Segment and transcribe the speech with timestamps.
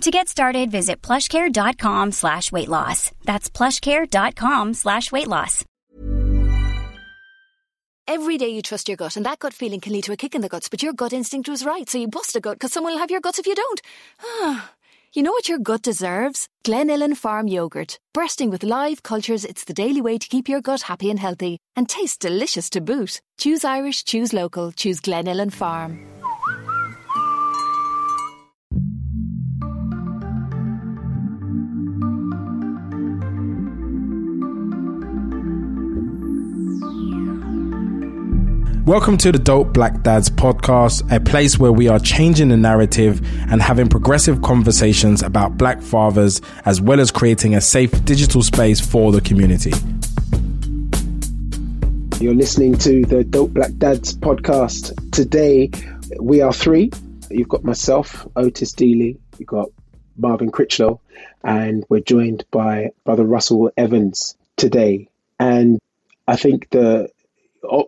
[0.00, 3.10] To get started, visit plushcare.com slash weight loss.
[3.24, 5.64] That's plushcare.com slash weight loss.
[8.06, 10.34] Every day you trust your gut, and that gut feeling can lead to a kick
[10.34, 12.70] in the guts, but your gut instinct was right, so you bust a gut because
[12.70, 13.80] someone will have your guts if you don't.
[15.14, 16.46] you know what your gut deserves?
[16.64, 17.98] Glenilen Farm Yogurt.
[18.12, 21.58] Bursting with live cultures, it's the daily way to keep your gut happy and healthy,
[21.76, 23.22] and tastes delicious to boot.
[23.38, 26.13] Choose Irish, choose local, choose Glenilen Farm.
[38.86, 43.26] Welcome to the Dope Black Dads podcast, a place where we are changing the narrative
[43.50, 48.80] and having progressive conversations about black fathers, as well as creating a safe digital space
[48.80, 49.72] for the community.
[52.22, 54.92] You're listening to the Dope Black Dads podcast.
[55.12, 55.70] Today,
[56.20, 56.90] we are three.
[57.30, 59.70] You've got myself, Otis Dealey, you've got
[60.18, 61.00] Marvin Critchlow,
[61.42, 65.08] and we're joined by Brother Russell Evans today.
[65.40, 65.80] And
[66.28, 67.08] I think the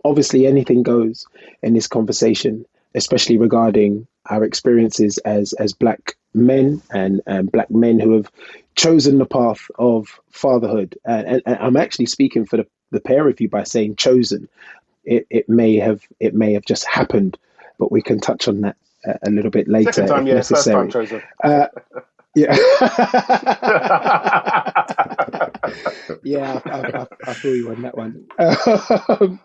[0.03, 1.25] obviously anything goes
[1.61, 7.99] in this conversation, especially regarding our experiences as as black men and, and black men
[7.99, 8.31] who have
[8.75, 10.97] chosen the path of fatherhood.
[11.05, 14.47] And, and, I'm actually speaking for the, the pair of you by saying chosen.
[15.03, 17.37] It, it may have it may have just happened,
[17.79, 20.33] but we can touch on that a, a little bit later Second time, if yeah,
[20.35, 20.91] necessary.
[20.91, 21.23] First time chosen.
[21.43, 21.67] Uh,
[22.37, 22.55] yeah.
[26.23, 28.27] yeah, I, I, I, feel you on that one.
[28.37, 29.39] Um,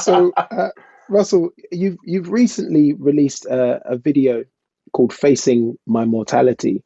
[0.00, 0.70] so, uh,
[1.08, 4.44] Russell, you've you've recently released a, a video
[4.92, 6.82] called "Facing My Mortality."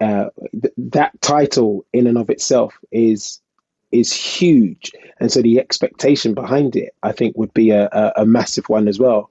[0.00, 0.30] Uh,
[0.60, 3.40] th- that title, in and of itself, is
[3.92, 4.90] is huge,
[5.20, 8.88] and so the expectation behind it, I think, would be a, a, a massive one
[8.88, 9.30] as well.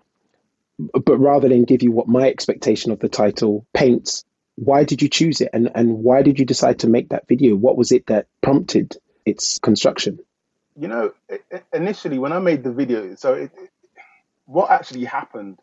[0.78, 4.24] But rather than give you what my expectation of the title paints,
[4.60, 7.56] why did you choose it and, and why did you decide to make that video?
[7.56, 10.20] What was it that prompted its construction?
[10.78, 11.14] You know,
[11.74, 13.52] initially when I made the video, so it,
[14.46, 15.60] what actually happened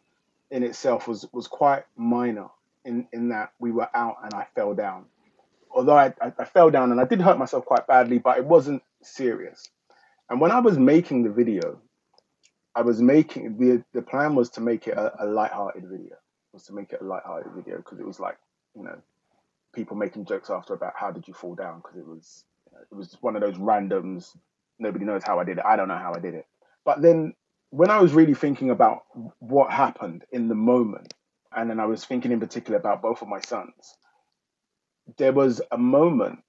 [0.50, 2.48] in itself was was quite minor
[2.84, 5.06] in, in that we were out and I fell down.
[5.70, 8.82] Although I, I, fell down and I did hurt myself quite badly, but it wasn't
[9.02, 9.68] serious.
[10.30, 11.80] And when I was making the video,
[12.74, 16.16] I was making the the plan was to make it a, a light-hearted video.
[16.52, 18.38] Was to make it a light-hearted video because it was like
[18.76, 18.98] you know,
[19.74, 22.84] people making jokes after about how did you fall down because it was you know,
[22.90, 24.36] it was one of those randoms.
[24.78, 25.64] Nobody knows how I did it.
[25.64, 26.46] I don't know how I did it.
[26.84, 27.34] But then
[27.70, 29.04] when I was really thinking about
[29.38, 31.14] what happened in the moment,
[31.54, 33.96] and then I was thinking in particular about both of my sons,
[35.16, 36.40] there was a moment.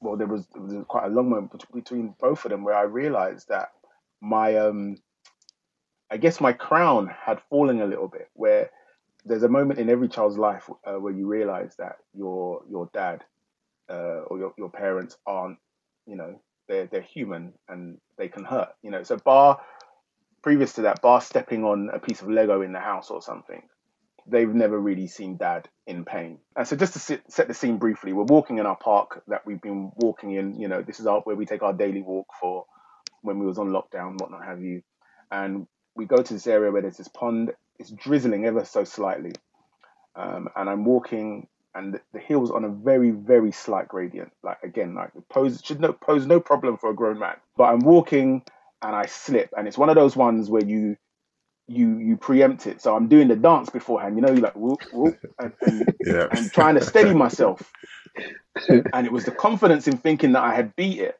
[0.00, 3.48] Well, there was, was quite a long moment between both of them where I realized
[3.48, 3.68] that
[4.20, 4.96] my um,
[6.10, 8.28] I guess my crown had fallen a little bit.
[8.34, 8.70] Where
[9.24, 13.24] there's a moment in every child's life uh, where you realize that your your dad
[13.90, 15.58] uh, or your, your parents aren't
[16.06, 19.02] you know they're they're human and they can hurt you know.
[19.02, 19.60] So bar
[20.42, 23.62] previous to that bar stepping on a piece of lego in the house or something
[24.26, 26.38] they've never really seen dad in pain.
[26.56, 29.46] And so just to sit, set the scene briefly we're walking in our park that
[29.46, 32.28] we've been walking in you know this is our where we take our daily walk
[32.40, 32.66] for
[33.22, 34.82] when we was on lockdown whatnot have you.
[35.30, 39.32] And we go to this area where there's this pond it's drizzling ever so slightly,
[40.16, 44.32] um, and I'm walking, and the, the hill's on a very very slight gradient.
[44.42, 47.36] Like again, like pose should no pose no problem for a grown man.
[47.56, 48.42] But I'm walking
[48.80, 50.96] and I slip, and it's one of those ones where you
[51.68, 52.80] you you preempt it.
[52.82, 54.16] So I'm doing the dance beforehand.
[54.16, 56.28] You know, you're like whoop whoop, and, and, yeah.
[56.30, 57.72] and trying to steady myself.
[58.68, 61.18] and it was the confidence in thinking that I had beat it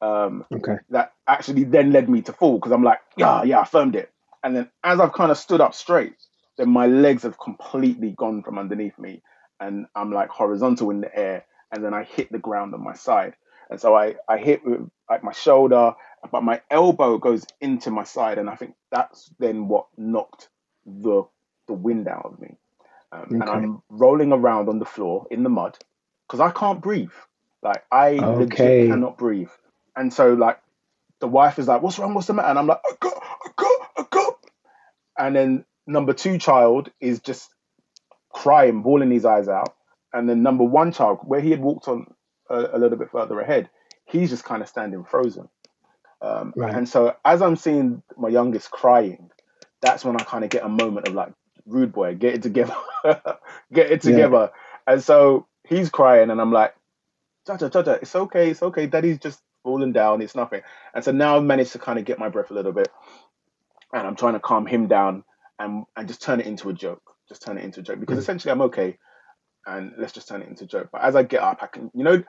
[0.00, 0.76] um, okay.
[0.90, 4.10] that actually then led me to fall because I'm like, yeah, yeah, I firmed it.
[4.48, 6.14] And then as I've kind of stood up straight,
[6.56, 9.22] then my legs have completely gone from underneath me
[9.60, 11.44] and I'm like horizontal in the air.
[11.70, 13.34] And then I hit the ground on my side.
[13.68, 15.92] And so I, I hit with like my shoulder,
[16.32, 18.38] but my elbow goes into my side.
[18.38, 20.48] And I think that's then what knocked
[20.86, 21.24] the,
[21.66, 22.56] the wind out of me.
[23.12, 23.34] Um, okay.
[23.34, 25.76] And I'm rolling around on the floor in the mud
[26.26, 27.12] because I can't breathe.
[27.62, 28.38] Like I okay.
[28.38, 29.50] legit cannot breathe.
[29.94, 30.58] And so like
[31.20, 32.14] the wife is like, "What's wrong?
[32.14, 33.67] What's the matter?" And I'm like, "I got, I got, I got."
[35.18, 37.50] And then number two child is just
[38.32, 39.74] crying, bawling his eyes out.
[40.12, 42.06] And then number one child, where he had walked on
[42.50, 43.70] a, a little bit further ahead,
[44.06, 45.48] he's just kind of standing frozen.
[46.22, 46.72] Um, Right.
[46.72, 49.30] And so as I'm seeing my youngest crying,
[49.82, 51.32] that's when I kind of get a moment of like,
[51.66, 52.74] rude boy, get it together,
[53.72, 54.02] get it Yeah.
[54.02, 54.50] together.
[54.86, 56.74] And so he's crying, and I'm like,
[57.48, 58.86] Jaja, Jaja, it's okay, it's okay.
[58.86, 60.62] Daddy's just falling down, it's nothing.
[60.94, 62.88] And so now I've managed to kind of get my breath a little bit,
[63.94, 65.24] and I'm trying to calm him down
[65.58, 68.18] and and just turn it into a joke, just turn it into a joke because
[68.18, 68.22] Mm.
[68.22, 68.98] essentially I'm okay,
[69.66, 70.90] and let's just turn it into a joke.
[70.92, 72.24] But as I get up, I can, you know, you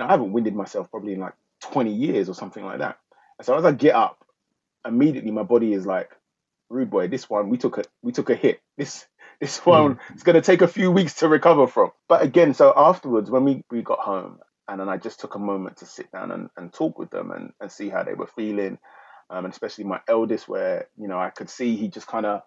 [0.00, 2.98] know, I haven't winded myself probably in like 20 years or something like that.
[3.38, 4.24] And so as I get up,
[4.86, 6.10] immediately my body is like,
[6.70, 8.60] rude boy, this one we took a we took a hit.
[8.78, 9.06] This
[9.40, 11.92] this one is going to take a few weeks to recover from.
[12.08, 15.40] But again, so afterwards when we we got home, and then I just took a
[15.40, 18.28] moment to sit down and, and talk with them and, and see how they were
[18.28, 18.78] feeling,
[19.30, 22.42] um, and especially my eldest, where you know I could see he just kind of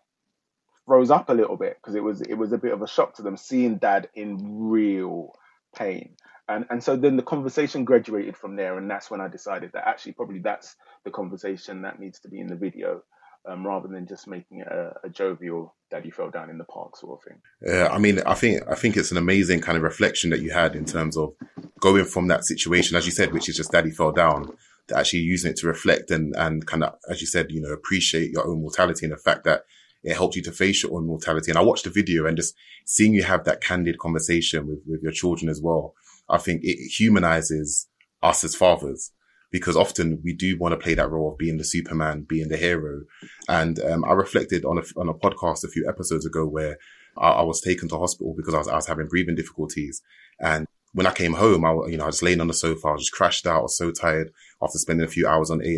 [0.88, 3.16] rose up a little bit because it was it was a bit of a shock
[3.16, 5.34] to them seeing dad in real
[5.76, 6.16] pain.
[6.50, 9.88] And and so then the conversation graduated from there, and that's when I decided that
[9.88, 13.04] actually probably that's the conversation that needs to be in the video,
[13.46, 16.96] um, rather than just making it a, a jovial "daddy fell down in the park"
[16.96, 17.42] sort of thing.
[17.62, 20.52] Yeah, I mean, I think I think it's an amazing kind of reflection that you
[20.52, 21.34] had in terms of
[21.82, 24.56] going from that situation, as you said, which is just daddy fell down,
[24.95, 28.31] actually using it to reflect and and kind of, as you said, you know, appreciate
[28.31, 29.63] your own mortality and the fact that
[30.04, 31.51] it helped you to face your own mortality.
[31.51, 32.56] And I watched the video and just
[32.86, 35.94] seeing you have that candid conversation with with your children as well.
[36.30, 37.88] I think it humanizes
[38.22, 39.12] us as fathers
[39.51, 42.57] because often we do want to play that role of being the Superman, being the
[42.57, 43.01] hero.
[43.48, 46.78] And um, I reflected on a, on a podcast a few episodes ago where
[47.18, 50.01] I, I was taken to hospital because I was, I was having breathing difficulties.
[50.40, 52.92] And when I came home, I, you know, I was laying on the sofa, I
[52.94, 53.60] was just crashed out.
[53.60, 54.31] I was so tired
[54.62, 55.77] after spending a few hours on A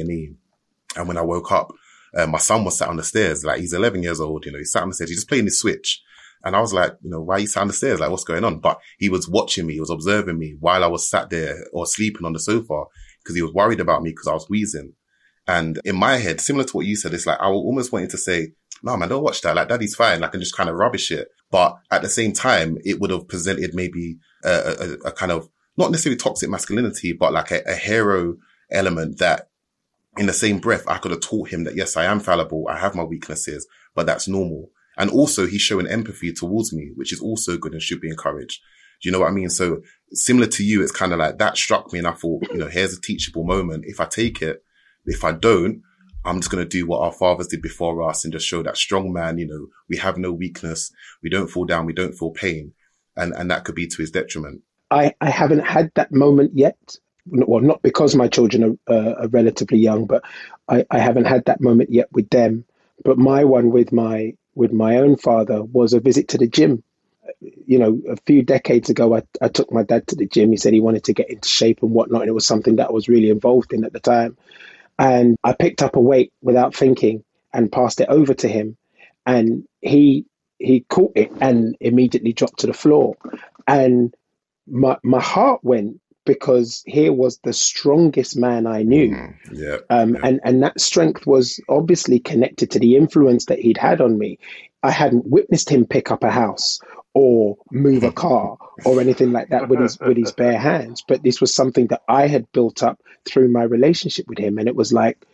[0.95, 1.71] and when I woke up,
[2.15, 3.45] uh, my son was sat on the stairs.
[3.45, 5.09] Like he's 11 years old, you know, he's sat on the stairs.
[5.09, 6.01] He's just playing his switch.
[6.43, 7.99] And I was like, you know, why are you sat on the stairs?
[7.99, 8.59] Like, what's going on?
[8.59, 9.73] But he was watching me.
[9.73, 12.85] He was observing me while I was sat there or sleeping on the sofa
[13.21, 14.93] because he was worried about me because I was wheezing.
[15.47, 18.17] And in my head, similar to what you said, it's like I almost wanted to
[18.17, 18.53] say,
[18.83, 19.55] no, man, don't watch that.
[19.55, 20.23] Like, daddy's fine.
[20.23, 21.27] I can just kind of rubbish it.
[21.51, 25.49] But at the same time, it would have presented maybe a, a, a kind of
[25.75, 28.37] not necessarily toxic masculinity, but like a, a hero
[28.71, 29.49] element that
[30.17, 32.67] in the same breath, I could have taught him that, yes, I am fallible.
[32.67, 34.71] I have my weaknesses, but that's normal.
[34.97, 38.61] And also he's showing empathy towards me, which is also good and should be encouraged.
[39.01, 39.49] Do you know what I mean?
[39.49, 39.81] So
[40.11, 42.67] similar to you, it's kind of like that struck me and I thought, you know,
[42.67, 43.85] here's a teachable moment.
[43.87, 44.61] If I take it,
[45.05, 45.81] if I don't,
[46.25, 48.75] I'm just going to do what our fathers did before us and just show that
[48.75, 50.91] strong man, you know, we have no weakness.
[51.23, 51.85] We don't fall down.
[51.85, 52.73] We don't feel pain.
[53.15, 54.63] And, and that could be to his detriment.
[54.91, 56.97] I, I haven't had that moment yet.
[57.31, 60.23] Well, not because my children are, uh, are relatively young, but
[60.67, 62.65] I, I haven't had that moment yet with them.
[63.03, 66.83] But my one with my with my own father was a visit to the gym.
[67.41, 70.51] You know, a few decades ago, I, I took my dad to the gym.
[70.51, 72.89] He said he wanted to get into shape and whatnot, and it was something that
[72.89, 74.37] I was really involved in at the time.
[74.97, 77.23] And I picked up a weight without thinking
[77.53, 78.77] and passed it over to him,
[79.25, 80.25] and he
[80.57, 83.15] he caught it and immediately dropped to the floor.
[83.67, 84.13] And
[84.67, 89.09] my my heart went because here was the strongest man I knew.
[89.09, 89.77] Mm, yeah.
[89.89, 90.19] Um, yeah.
[90.23, 94.37] and, and that strength was obviously connected to the influence that he'd had on me.
[94.83, 96.79] I hadn't witnessed him pick up a house
[97.15, 101.23] or move a car or anything like that with his with his bare hands, but
[101.23, 104.75] this was something that I had built up through my relationship with him, and it
[104.75, 105.25] was like,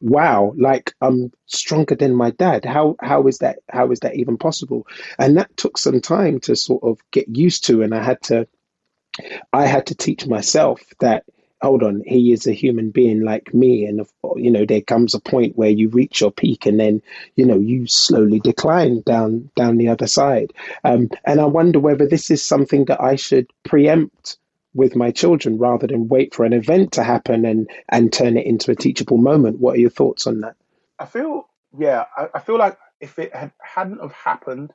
[0.00, 2.64] wow, like I'm stronger than my dad.
[2.64, 3.58] How how is that?
[3.68, 4.86] How is that even possible?
[5.18, 8.48] And that took some time to sort of get used to, and I had to
[9.52, 11.24] I had to teach myself that
[11.60, 14.06] hold on, he is a human being like me, and
[14.36, 17.02] you know there comes a point where you reach your peak, and then
[17.36, 20.52] you know you slowly decline down down the other side.
[20.84, 24.36] Um, and I wonder whether this is something that I should preempt
[24.74, 28.46] with my children rather than wait for an event to happen and and turn it
[28.46, 29.58] into a teachable moment.
[29.58, 30.54] What are your thoughts on that?
[30.98, 31.48] I feel,
[31.78, 34.72] yeah, I, I feel like if it had, hadn't have happened,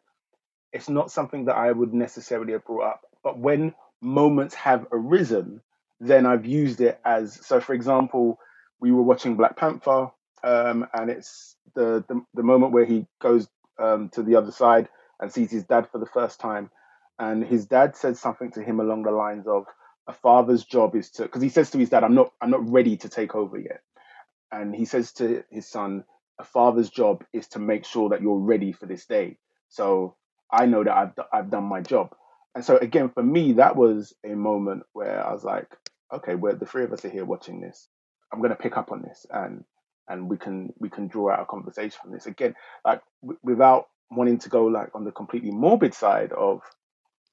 [0.72, 3.02] it's not something that I would necessarily have brought up.
[3.24, 3.74] But when
[4.04, 5.62] moments have arisen,
[6.02, 7.62] then I've used it as so.
[7.62, 8.40] For example,
[8.82, 10.10] we were watching Black Panther,
[10.44, 14.90] um, and it's the, the the moment where he goes um, to the other side
[15.22, 16.72] and sees his dad for the first time,
[17.20, 19.66] and his dad says something to him along the lines of,
[20.08, 22.70] "A father's job is to," because he says to his dad, "I'm not I'm not
[22.70, 23.82] ready to take over yet,"
[24.52, 26.06] and he says to his son,
[26.40, 29.38] "A father's job is to make sure that you're ready for this day."
[29.70, 30.16] So
[30.52, 32.16] I know that I've I've done my job.
[32.56, 35.68] And so again, for me, that was a moment where I was like,
[36.14, 37.88] okay, we're the three of us are here watching this.
[38.32, 39.64] I'm going to pick up on this, and
[40.10, 42.26] and we can we can draw out a conversation from this.
[42.26, 42.56] Again,
[42.86, 46.62] like w- without wanting to go like on the completely morbid side of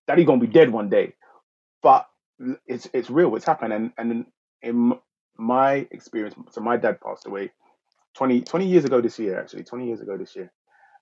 [0.09, 1.15] daddy gonna be dead one day,
[1.83, 2.09] but
[2.67, 3.37] it's it's real.
[3.37, 4.27] It's happened, and and
[4.63, 4.95] in
[5.39, 6.35] my experience.
[6.53, 7.51] So my dad passed away
[8.17, 10.53] 20, 20 years ago this year, actually, 20 years ago this year.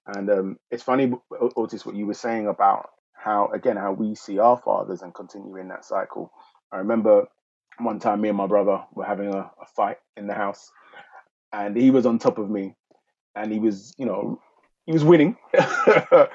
[0.07, 1.13] And um, it's funny,
[1.57, 5.57] Otis, what you were saying about how, again, how we see our fathers and continue
[5.57, 6.33] in that cycle.
[6.73, 7.27] I remember
[7.79, 10.71] one time me and my brother were having a, a fight in the house,
[11.53, 12.75] and he was on top of me,
[13.35, 14.41] and he was, you know,
[14.87, 15.37] he was winning.
[15.55, 16.29] and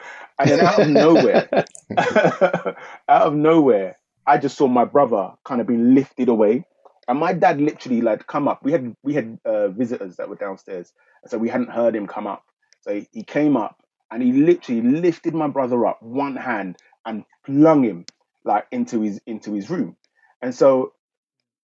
[0.45, 1.49] then out of nowhere,
[1.97, 2.75] out
[3.07, 6.65] of nowhere, I just saw my brother kind of being lifted away
[7.07, 8.63] and my dad literally like come up.
[8.63, 10.93] We had we had uh, visitors that were downstairs,
[11.27, 12.43] so we hadn't heard him come up.
[12.81, 13.82] So he, he came up
[14.13, 18.05] and he literally lifted my brother up one hand and flung him
[18.45, 19.95] like into his into his room.
[20.39, 20.93] And so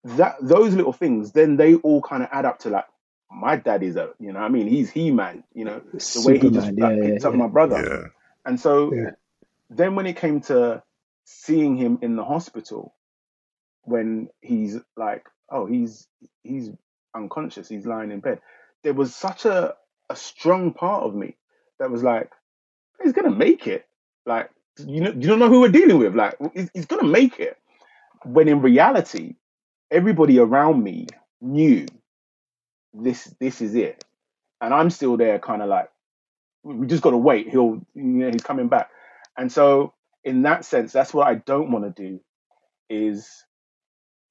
[0.03, 2.85] that those little things, then they all kind of add up to like
[3.31, 6.41] my dad is a you know I mean he's he man you know the Superman,
[6.41, 7.39] way he just like, yeah, picked yeah, up yeah.
[7.39, 8.13] my brother.
[8.45, 8.91] And so
[9.69, 10.83] then when it came to
[11.23, 12.93] seeing him in the hospital
[13.83, 16.07] when he's like, oh, he's
[16.43, 16.69] he's
[17.15, 18.41] unconscious, he's lying in bed.
[18.83, 19.75] There was such a
[20.09, 21.37] a strong part of me
[21.79, 22.31] that was like,
[23.01, 23.85] he's gonna make it.
[24.25, 24.49] Like,
[24.79, 26.15] you know, you don't know who we're dealing with.
[26.15, 27.57] Like, he's, he's gonna make it.
[28.23, 29.35] When in reality,
[29.91, 31.07] everybody around me
[31.41, 31.85] knew
[32.93, 34.03] this this is it,
[34.61, 35.89] and I'm still there, kind of like,
[36.63, 37.49] we just got to wait.
[37.49, 38.89] He'll, you know, he's coming back,
[39.37, 42.19] and so in that sense, that's what I don't want to do.
[42.89, 43.43] Is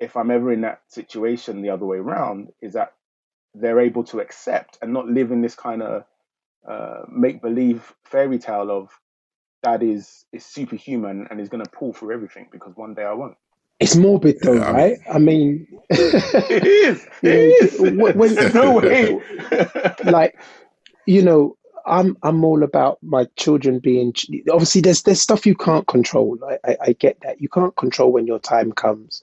[0.00, 2.94] if I'm ever in that situation the other way around, is that
[3.54, 6.04] they're able to accept and not live in this kind of
[6.66, 8.90] uh, make believe fairy tale of
[9.62, 13.12] dad is is superhuman and is going to pull through everything because one day I
[13.12, 13.36] won't.
[13.80, 14.98] It's morbid though, yeah, right?
[15.12, 17.06] I mean, it is.
[17.22, 17.80] It is.
[17.80, 19.20] When, no way.
[20.04, 20.38] like,
[21.06, 24.14] you know, I'm I'm all about my children being.
[24.50, 26.38] Obviously, there's there's stuff you can't control.
[26.44, 27.40] I, I, I get that.
[27.40, 29.22] You can't control when your time comes.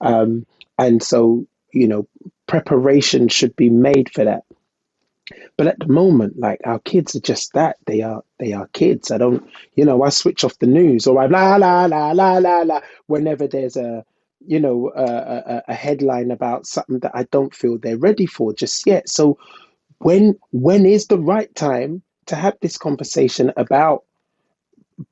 [0.00, 0.46] Um,
[0.78, 2.08] and so, you know,
[2.46, 4.44] preparation should be made for that.
[5.56, 7.76] But at the moment, like our kids are just that.
[7.86, 9.10] They are they are kids.
[9.10, 12.38] I don't you know, I switch off the news or I la la la la
[12.38, 14.04] la la whenever there's a
[14.46, 18.54] you know, a, a, a headline about something that I don't feel they're ready for
[18.54, 19.08] just yet.
[19.08, 19.38] So
[19.98, 24.04] when when is the right time to have this conversation about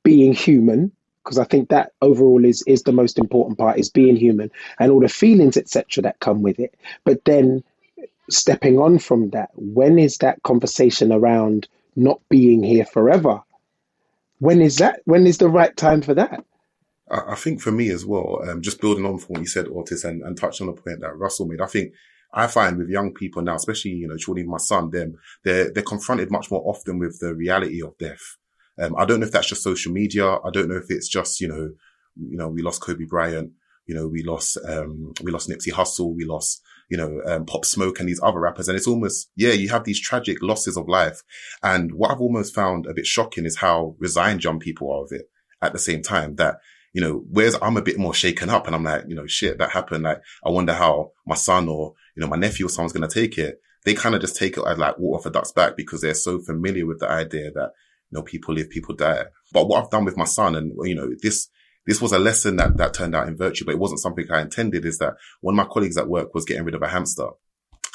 [0.03, 0.91] being human
[1.23, 4.91] because I think that overall is is the most important part is being human and
[4.91, 6.75] all the feelings etc that come with it.
[7.03, 7.63] But then
[8.29, 13.41] stepping on from that, when is that conversation around not being here forever?
[14.39, 15.01] When is that?
[15.05, 16.43] When is the right time for that?
[17.11, 20.03] I think for me as well, um, just building on from what you said, Otis,
[20.03, 21.93] and, and touching on the point that Russell made, I think
[22.31, 25.81] I find with young people now, especially, you know, surely my son, them, they're, they're
[25.81, 28.37] confronted much more often with the reality of death.
[28.77, 30.25] Um, I don't know if that's just social media.
[30.27, 31.71] I don't know if it's just, you know,
[32.15, 33.53] you know, we lost Kobe Bryant.
[33.87, 36.15] You know, we lost, um, we lost Nipsey Hussle.
[36.15, 38.67] We lost, you know, um, Pop Smoke and these other rappers.
[38.67, 41.21] And it's almost, yeah, you have these tragic losses of life.
[41.63, 45.11] And what I've almost found a bit shocking is how resigned young people are of
[45.11, 45.29] it
[45.61, 46.57] at the same time that,
[46.93, 49.59] you know, whereas I'm a bit more shaken up and I'm like, you know, shit,
[49.59, 50.03] that happened.
[50.03, 53.13] Like, I wonder how my son or, you know, my nephew or someone's going to
[53.21, 53.61] take it.
[53.85, 56.39] They kind of just take it as like water for ducks back because they're so
[56.39, 57.71] familiar with the idea that,
[58.09, 59.25] you know, people live, people die.
[59.53, 61.49] But what I've done with my son and, you know, this,
[61.85, 64.41] this was a lesson that, that turned out in virtue, but it wasn't something I
[64.41, 67.29] intended is that one of my colleagues at work was getting rid of a hamster.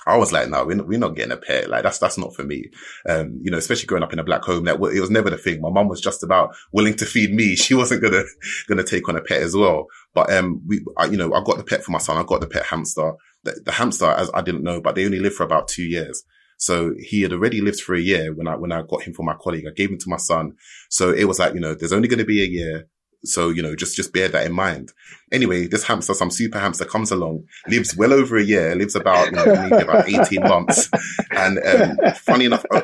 [0.06, 1.70] I was like, no, we're not, we're not getting a pet.
[1.70, 2.70] Like that's, that's not for me.
[3.08, 5.38] Um, you know, especially growing up in a black home, that it was never the
[5.38, 5.60] thing.
[5.60, 7.56] My mum was just about willing to feed me.
[7.64, 8.26] She wasn't going to,
[8.68, 9.86] going to take on a pet as well.
[10.12, 12.18] But, um, we, I, you know, I got the pet for my son.
[12.18, 13.14] I got the pet hamster.
[13.44, 16.22] The, the hamster, as I didn't know, but they only lived for about two years.
[16.58, 19.22] So he had already lived for a year when I, when I got him for
[19.22, 19.64] my colleague.
[19.66, 20.52] I gave him to my son.
[20.90, 22.88] So it was like, you know, there's only going to be a year.
[23.24, 24.92] So, you know, just, just bear that in mind.
[25.32, 29.26] Anyway, this hamster, some super hamster comes along, lives well over a year, lives about,
[29.26, 30.90] you know, maybe about 18 months.
[31.30, 32.82] And, um, funny enough, uh,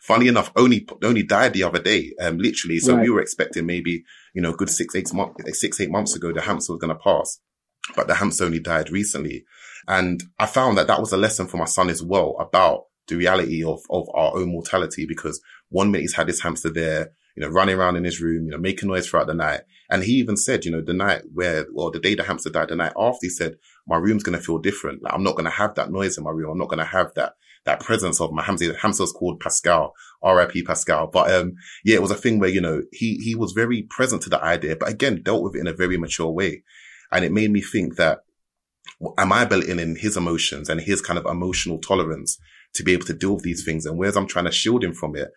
[0.00, 2.78] funny enough, only, only died the other day, um, literally.
[2.78, 3.02] So right.
[3.02, 6.40] we were expecting maybe, you know, good six, eight months, six, eight months ago, the
[6.40, 7.40] hamster was going to pass,
[7.96, 9.44] but the hamster only died recently.
[9.86, 13.16] And I found that that was a lesson for my son as well about the
[13.16, 17.46] reality of, of our own mortality because one minute he's had this hamster there, you
[17.46, 19.60] know, running around in his room, you know, making noise throughout the night.
[19.88, 22.68] And he even said, you know, the night where, well, the day the hamster died,
[22.68, 25.04] the night after, he said, my room's going to feel different.
[25.04, 26.50] Like, I'm not going to have that noise in my room.
[26.50, 28.76] I'm not going to have that, that presence of my hamster.
[28.76, 31.06] Hamster's called Pascal, RIP Pascal.
[31.06, 31.52] But, um,
[31.84, 34.42] yeah, it was a thing where, you know, he, he was very present to the
[34.42, 36.64] idea, but again, dealt with it in a very mature way.
[37.12, 38.18] And it made me think that
[39.16, 42.36] am I building in his emotions and his kind of emotional tolerance
[42.74, 43.86] to be able to deal with these things?
[43.86, 45.28] And whereas I'm trying to shield him from it,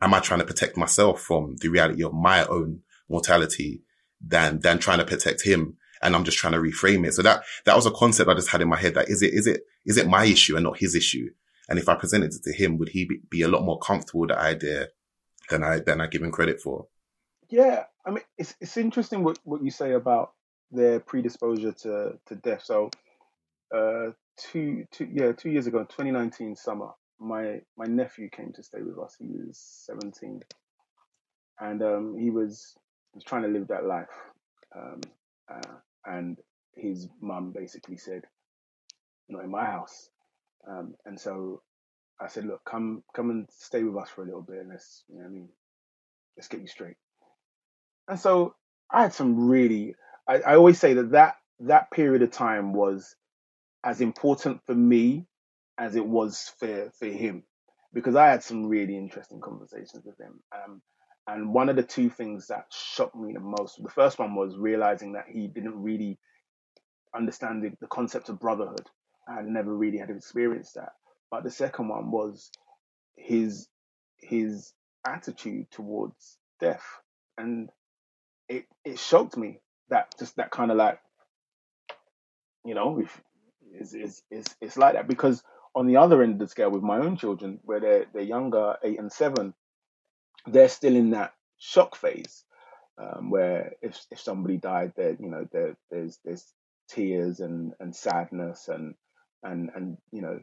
[0.00, 3.82] am I trying to protect myself from the reality of my own mortality
[4.20, 5.76] than, than trying to protect him?
[6.00, 7.14] and I'm just trying to reframe it.
[7.14, 9.34] So that, that was a concept I just had in my head that is it,
[9.34, 11.28] is it, is it my issue and not his issue?
[11.68, 14.20] And if I presented it to him, would he be, be a lot more comfortable
[14.20, 14.88] with the idea
[15.50, 16.86] than I, than I give him credit for?
[17.50, 20.32] Yeah, I mean, it's it's interesting what, what you say about
[20.70, 22.62] their predisposure to, to death.
[22.64, 22.90] So,
[23.74, 28.82] uh, two two yeah, two years ago, 2019 summer, my my nephew came to stay
[28.82, 29.16] with us.
[29.18, 30.42] He was 17,
[31.60, 32.74] and um, he was
[33.14, 34.06] was trying to live that life.
[34.76, 35.00] Um,
[35.52, 36.38] uh, and
[36.74, 38.22] his mum basically said,
[39.28, 40.10] "Not in my house."
[40.68, 41.62] Um, and so
[42.20, 45.04] I said, "Look, come come and stay with us for a little bit, and let's
[45.08, 45.48] you know, I mean,
[46.36, 46.96] let's get you straight."
[48.08, 48.54] And so
[48.90, 49.94] I had some really.
[50.26, 53.16] I, I always say that that that period of time was
[53.84, 55.26] as important for me
[55.78, 57.44] as it was for for him
[57.92, 60.40] because I had some really interesting conversations with him.
[60.54, 60.82] Um,
[61.26, 64.56] and one of the two things that shocked me the most, the first one was
[64.56, 66.18] realizing that he didn't really
[67.14, 68.86] understand the, the concept of brotherhood.
[69.28, 70.92] Had never really had experienced that.
[71.30, 72.50] But the second one was
[73.16, 73.68] his
[74.18, 74.72] his
[75.06, 76.84] attitude towards death.
[77.36, 77.68] And
[78.48, 80.98] it it shocked me that just that kind of like,
[82.64, 83.20] you know, if
[83.78, 85.42] is is is it's like that because
[85.74, 88.76] on the other end of the scale with my own children, where they're they're younger,
[88.84, 89.54] eight and seven,
[90.46, 92.44] they're still in that shock phase
[92.98, 96.44] um, where if if somebody died, there you know there there's there's
[96.88, 98.94] tears and and sadness and
[99.42, 100.40] and and you know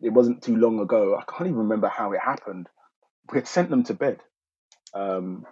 [0.00, 1.16] it wasn't too long ago.
[1.16, 2.68] I can't even remember how it happened.
[3.32, 4.20] We had sent them to bed,
[4.94, 5.46] um,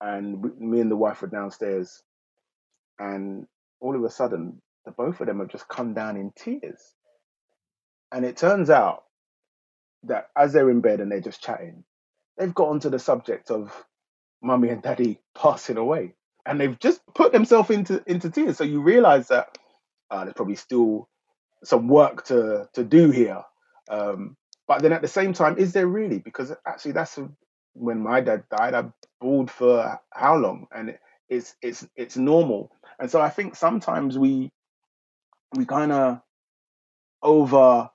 [0.00, 2.02] and we, me and the wife were downstairs,
[2.98, 3.46] and
[3.80, 6.80] all of a sudden, the both of them have just come down in tears.
[8.12, 9.04] And it turns out
[10.04, 11.84] that as they're in bed and they're just chatting,
[12.38, 13.72] they've got onto the subject of
[14.42, 16.14] mummy and daddy passing away.
[16.46, 18.56] And they've just put themselves into into tears.
[18.56, 19.58] So you realize that
[20.10, 21.08] uh, there's probably still
[21.64, 23.44] some work to to do here.
[23.90, 24.36] Um,
[24.66, 26.18] but then at the same time, is there really?
[26.18, 27.18] Because actually, that's
[27.74, 28.74] when my dad died.
[28.74, 28.84] I
[29.20, 32.72] bawled for how long, and it's it's it's normal.
[32.98, 34.50] And so I think sometimes we
[35.56, 36.20] we kind of
[37.22, 37.90] over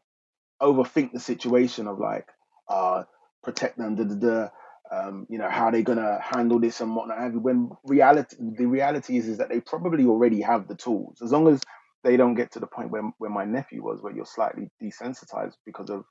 [0.66, 2.28] overthink the situation of like,
[2.70, 3.04] uh,
[3.44, 4.50] protect them, da, da, da.
[4.92, 7.18] Um, you know, how they're gonna handle this and whatnot.
[7.20, 7.40] Have you.
[7.40, 11.22] When reality, the reality is, is that they probably already have the tools.
[11.24, 11.62] As long as
[12.04, 15.56] they don't get to the point where where my nephew was, where you're slightly desensitized
[15.66, 16.06] because of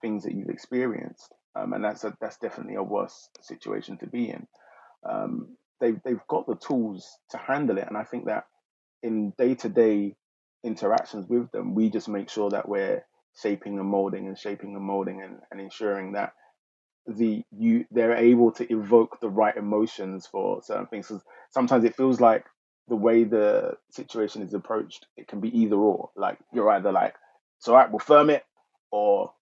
[0.00, 4.30] things that you've experienced, um, and that's a, that's definitely a worse situation to be
[4.30, 4.46] in.
[5.08, 8.44] Um, they've they've got the tools to handle it, and I think that
[9.02, 10.14] in day to day
[10.62, 13.04] interactions with them, we just make sure that we're
[13.42, 16.32] shaping and molding and shaping and molding and, and ensuring that
[17.06, 21.08] the you they're able to evoke the right emotions for certain things.
[21.08, 22.44] So sometimes it feels like
[22.88, 26.10] the way the situation is approached, it can be either or.
[26.16, 27.14] Like you're either like,
[27.58, 28.44] it's all right, we'll firm it,
[28.90, 29.32] or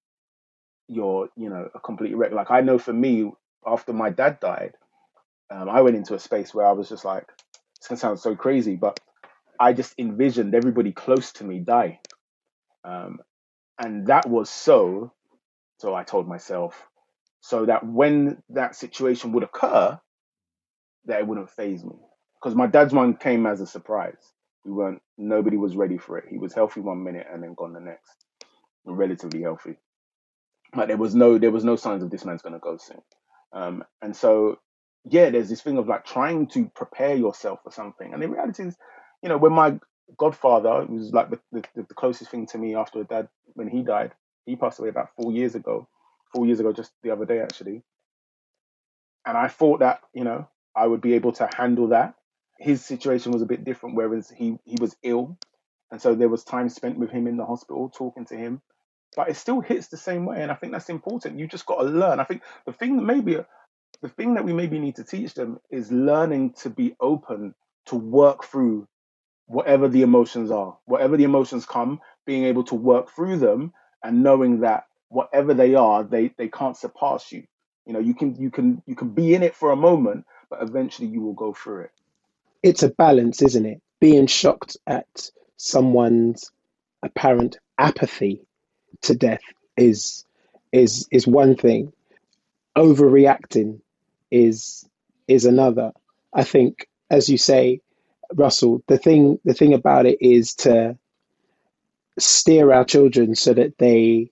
[0.88, 2.33] you're, you know, a complete wreck.
[2.33, 3.31] Like I know for me,
[3.66, 4.74] after my dad died,
[5.51, 7.27] um, I went into a space where I was just like,
[7.79, 9.01] it's gonna sound so crazy, but
[9.61, 12.01] I just envisioned everybody close to me die.
[12.85, 13.20] Um,
[13.78, 15.12] and that was so,
[15.78, 16.82] so I told myself,
[17.40, 19.98] so that when that situation would occur,
[21.06, 21.96] that it wouldn't phase me.
[22.40, 24.18] Because my dad's one came as a surprise.
[24.64, 26.26] We weren't, nobody was ready for it.
[26.30, 28.12] He was healthy one minute and then gone the next,
[28.86, 29.76] relatively healthy.
[30.74, 33.02] But there was no, there was no signs of this man's going to go soon.
[33.52, 34.58] Um, and so,
[35.04, 38.12] yeah, there's this thing of like trying to prepare yourself for something.
[38.12, 38.76] And the reality is,
[39.22, 39.78] you know, when my
[40.16, 44.12] godfather was like the, the, the closest thing to me after dad when he died,
[44.47, 45.88] he passed away about four years ago
[46.33, 47.83] four years ago, just the other day actually.
[49.27, 52.14] And I thought that, you know, I would be able to handle that.
[52.59, 55.38] His situation was a bit different, whereas he, he was ill.
[55.90, 58.62] And so there was time spent with him in the hospital, talking to him.
[59.16, 60.42] But it still hits the same way.
[60.42, 61.38] And I think that's important.
[61.38, 62.21] You just got to learn.
[62.21, 63.38] I think the thing that maybe
[64.03, 67.55] the thing that we maybe need to teach them is learning to be open
[67.87, 68.87] to work through
[69.48, 73.72] whatever the emotions are, whatever the emotions come, being able to work through them
[74.04, 77.44] and knowing that whatever they are, they they can't surpass you.
[77.87, 80.62] You know, you can you can you can be in it for a moment, but
[80.62, 81.90] eventually you will go through it.
[82.62, 83.80] It's a balance, isn't it?
[84.00, 86.52] Being shocked at someone's
[87.02, 88.42] apparent apathy
[89.02, 89.40] to death
[89.76, 90.24] is
[90.72, 91.92] is is one thing.
[92.76, 93.80] Overreacting
[94.30, 94.87] is
[95.26, 95.92] is another.
[96.34, 97.80] I think, as you say,
[98.34, 100.98] Russell, the thing the thing about it is to
[102.18, 104.30] steer our children so that they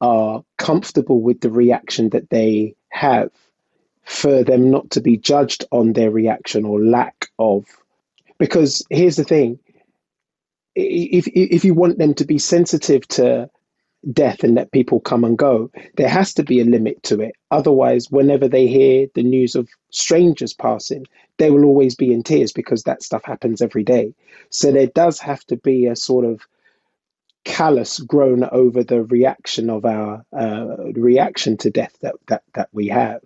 [0.00, 3.30] are comfortable with the reaction that they have
[4.04, 7.66] for them not to be judged on their reaction or lack of.
[8.38, 9.58] Because here's the thing
[10.74, 13.50] if if you want them to be sensitive to
[14.12, 17.34] death and let people come and go, there has to be a limit to it.
[17.50, 21.04] Otherwise, whenever they hear the news of strangers passing,
[21.38, 24.14] they will always be in tears because that stuff happens every day.
[24.50, 26.42] So there does have to be a sort of
[27.44, 32.88] callous grown over the reaction of our uh, reaction to death that, that that we
[32.88, 33.20] have.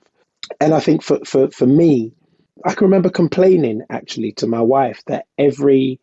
[0.61, 2.12] And I think for, for, for me,
[2.64, 5.98] I can remember complaining actually to my wife that every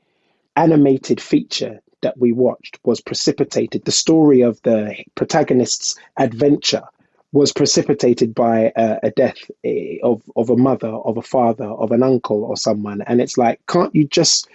[0.55, 3.85] animated feature that we watched was precipitated.
[3.85, 6.83] The story of the protagonist's adventure
[7.31, 11.91] was precipitated by a, a death eh, of, of a mother, of a father, of
[11.91, 13.01] an uncle, or someone.
[13.03, 14.47] And it's like, can't you just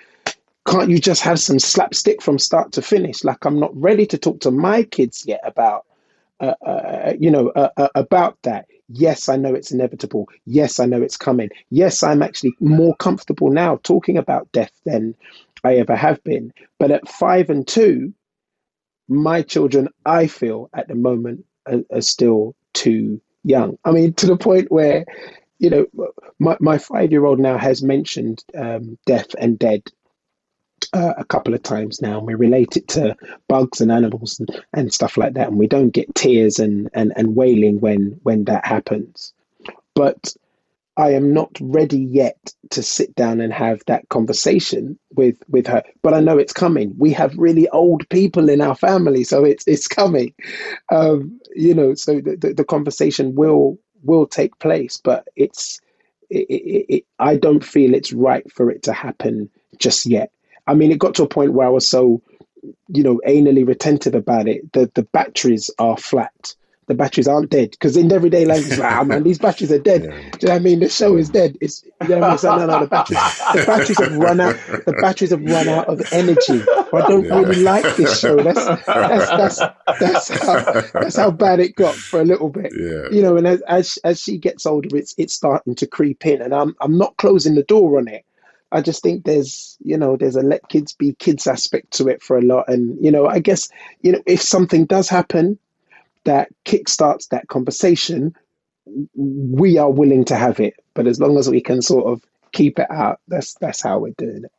[0.66, 3.22] can't you just have some slapstick from start to finish?
[3.22, 5.84] Like I'm not ready to talk to my kids yet about,
[6.40, 8.66] uh, uh, you know, uh, uh about that.
[8.88, 10.28] Yes, I know it's inevitable.
[10.46, 11.50] Yes, I know it's coming.
[11.70, 15.14] Yes, I'm actually more comfortable now talking about death than
[15.64, 16.52] I ever have been.
[16.78, 18.14] But at five and two,
[19.08, 23.78] my children, I feel at the moment, are, are still too young.
[23.84, 25.04] I mean, to the point where,
[25.58, 25.86] you know,
[26.38, 29.82] my, my five year old now has mentioned um, death and dead
[30.92, 33.16] uh, a couple of times now, and we relate it to
[33.48, 37.12] bugs and animals and, and stuff like that, and we don't get tears and, and,
[37.16, 39.32] and wailing when when that happens.
[39.94, 40.34] But
[40.96, 42.38] I am not ready yet
[42.70, 45.82] to sit down and have that conversation with with her.
[46.02, 46.94] But I know it's coming.
[46.96, 50.34] We have really old people in our family, so it's it's coming.
[50.92, 55.80] Um, you know, so the, the, the, conversation will will take place, but it's
[56.30, 60.30] it, it, it, I don't feel it's right for it to happen just yet.
[60.66, 62.22] I mean, it got to a point where I was so,
[62.88, 64.72] you know, anally retentive about it.
[64.72, 66.54] The the batteries are flat
[66.86, 69.94] the batteries aren't dead because in everyday language, like, oh man, these batteries are dead.
[70.04, 70.10] Yeah.
[70.10, 70.80] Do you know what I mean?
[70.80, 71.56] The show is dead.
[71.60, 72.38] It's you know what I mean?
[72.38, 73.18] So, no, no, the batteries,
[73.54, 74.56] the batteries have run out.
[74.84, 76.62] The batteries have run out of energy.
[76.92, 77.38] I don't yeah.
[77.38, 78.36] really like this show.
[78.36, 79.58] That's that's
[79.98, 82.72] that's that's how that's how bad it got for a little bit.
[82.76, 83.08] Yeah.
[83.10, 86.42] You know, and as as as she gets older, it's it's starting to creep in,
[86.42, 88.24] and I'm I'm not closing the door on it.
[88.74, 92.20] I just think there's, you know, there's a let kids be kids aspect to it
[92.20, 92.64] for a lot.
[92.68, 93.68] And, you know, I guess,
[94.02, 95.60] you know, if something does happen,
[96.24, 98.34] that kickstarts that conversation,
[99.16, 100.74] we are willing to have it.
[100.94, 104.14] But as long as we can sort of keep it out, that's that's how we're
[104.18, 104.52] doing it.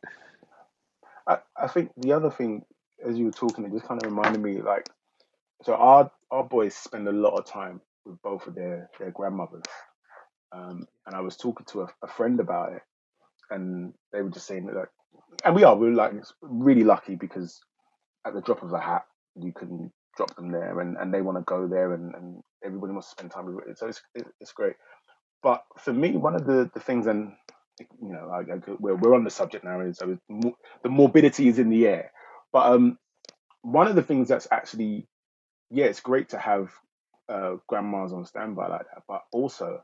[1.26, 2.64] I, I think the other thing,
[3.04, 4.88] as you were talking, it just kind of reminded me like,
[5.62, 9.64] so our our boys spend a lot of time with both of their their grandmothers,
[10.52, 12.82] um, and I was talking to a, a friend about it,
[13.50, 14.90] and they were just saying that, like,
[15.44, 17.60] and we are we're like really lucky because
[18.26, 19.04] at the drop of a hat
[19.40, 22.92] you can drop them there and, and they want to go there and, and everybody
[22.92, 23.78] wants to spend time with it.
[23.78, 24.02] So it's,
[24.40, 24.74] it's great.
[25.42, 27.32] But for me, one of the, the things, and
[27.80, 30.18] you know, I, I, we're, we're on the subject now, and so
[30.82, 32.12] the morbidity is in the air.
[32.52, 32.98] But um,
[33.62, 35.08] one of the things that's actually,
[35.70, 36.70] yeah, it's great to have
[37.28, 39.82] uh, grandmas on standby like that, but also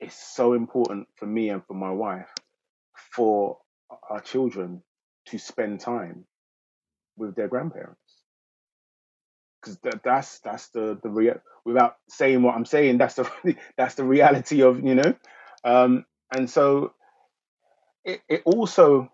[0.00, 2.28] it's so important for me and for my wife
[3.14, 3.58] for
[4.10, 4.82] our children
[5.26, 6.24] to spend time
[7.16, 8.05] with their grandparents
[9.66, 13.30] because that, that's that's the the real without saying what I'm saying that's the
[13.76, 15.14] that's the reality of you know?
[15.64, 16.94] Um and so
[18.04, 19.10] it, it also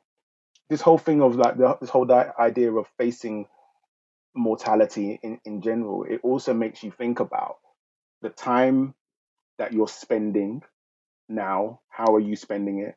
[0.70, 3.46] this whole thing of like the, this whole idea of facing
[4.34, 7.56] mortality in, in general it also makes you think about
[8.22, 8.94] the time
[9.58, 10.62] that you're spending
[11.28, 12.96] now how are you spending it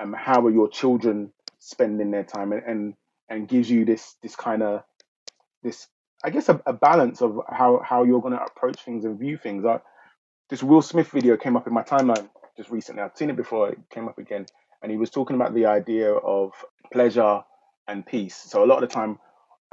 [0.00, 2.94] and how are your children spending their time and and,
[3.28, 4.84] and gives you this this kind of
[5.64, 5.88] this
[6.24, 9.36] I guess a, a balance of how how you're going to approach things and view
[9.36, 9.64] things.
[9.64, 9.80] I,
[10.48, 13.02] this Will Smith video came up in my timeline just recently.
[13.02, 13.70] I've seen it before.
[13.70, 14.46] It came up again,
[14.82, 16.52] and he was talking about the idea of
[16.92, 17.40] pleasure
[17.88, 18.36] and peace.
[18.36, 19.18] So a lot of the time,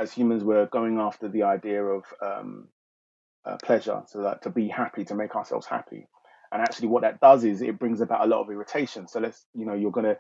[0.02, 2.68] as humans, we're going after the idea of um,
[3.46, 6.08] uh, pleasure, so that to be happy, to make ourselves happy.
[6.52, 9.08] And actually, what that does is it brings about a lot of irritation.
[9.08, 10.18] So let's, you know, you're gonna,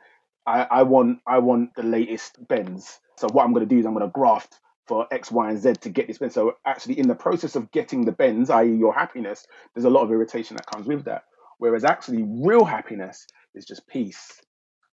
[0.47, 2.99] I, I want, I want the latest Benz.
[3.17, 5.89] So what I'm gonna do is I'm gonna graft for X, Y, and Z to
[5.89, 6.33] get this Benz.
[6.33, 10.03] So actually, in the process of getting the Benz, i.e., your happiness, there's a lot
[10.03, 11.23] of irritation that comes with that.
[11.59, 14.41] Whereas actually, real happiness is just peace.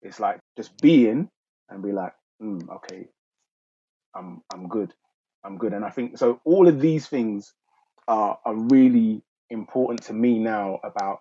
[0.01, 1.29] It's like just being
[1.69, 3.07] and be like, mm, okay,
[4.15, 4.93] I'm I'm good,
[5.43, 5.73] I'm good.
[5.73, 6.41] And I think so.
[6.45, 7.53] All of these things
[8.07, 11.19] are are really important to me now about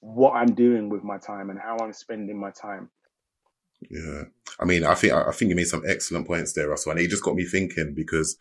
[0.00, 2.90] what I'm doing with my time and how I'm spending my time.
[3.90, 4.24] Yeah.
[4.60, 6.92] I mean, I think, I think you made some excellent points there, Russell.
[6.92, 8.36] And it just got me thinking because,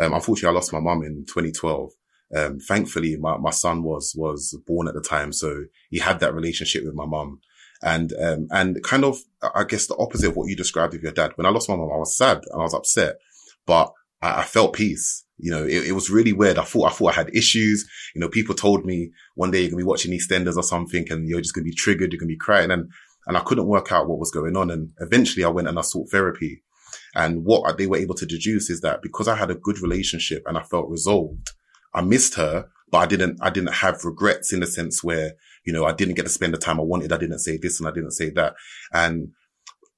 [0.00, 1.90] um, unfortunately I lost my mum in 2012.
[2.36, 5.32] Um, thankfully my, my son was, was born at the time.
[5.32, 7.40] So he had that relationship with my mum
[7.82, 9.18] and, um, and kind of,
[9.54, 11.32] I guess the opposite of what you described with your dad.
[11.36, 13.16] When I lost my mum, I was sad and I was upset.
[13.66, 15.24] but I, I felt peace.
[15.40, 16.58] You know, it, it, was really weird.
[16.58, 17.88] I thought, I thought I had issues.
[18.14, 21.06] You know, people told me one day you're going to be watching EastEnders or something
[21.10, 22.12] and you're just going to be triggered.
[22.12, 22.72] You're going to be crying.
[22.72, 22.90] And,
[23.28, 24.70] and I couldn't work out what was going on.
[24.70, 26.62] And eventually I went and I sought therapy.
[27.14, 30.42] And what they were able to deduce is that because I had a good relationship
[30.46, 31.50] and I felt resolved,
[31.94, 35.32] I missed her, but I didn't, I didn't have regrets in the sense where,
[35.64, 37.12] you know, I didn't get to spend the time I wanted.
[37.12, 38.54] I didn't say this and I didn't say that.
[38.92, 39.32] And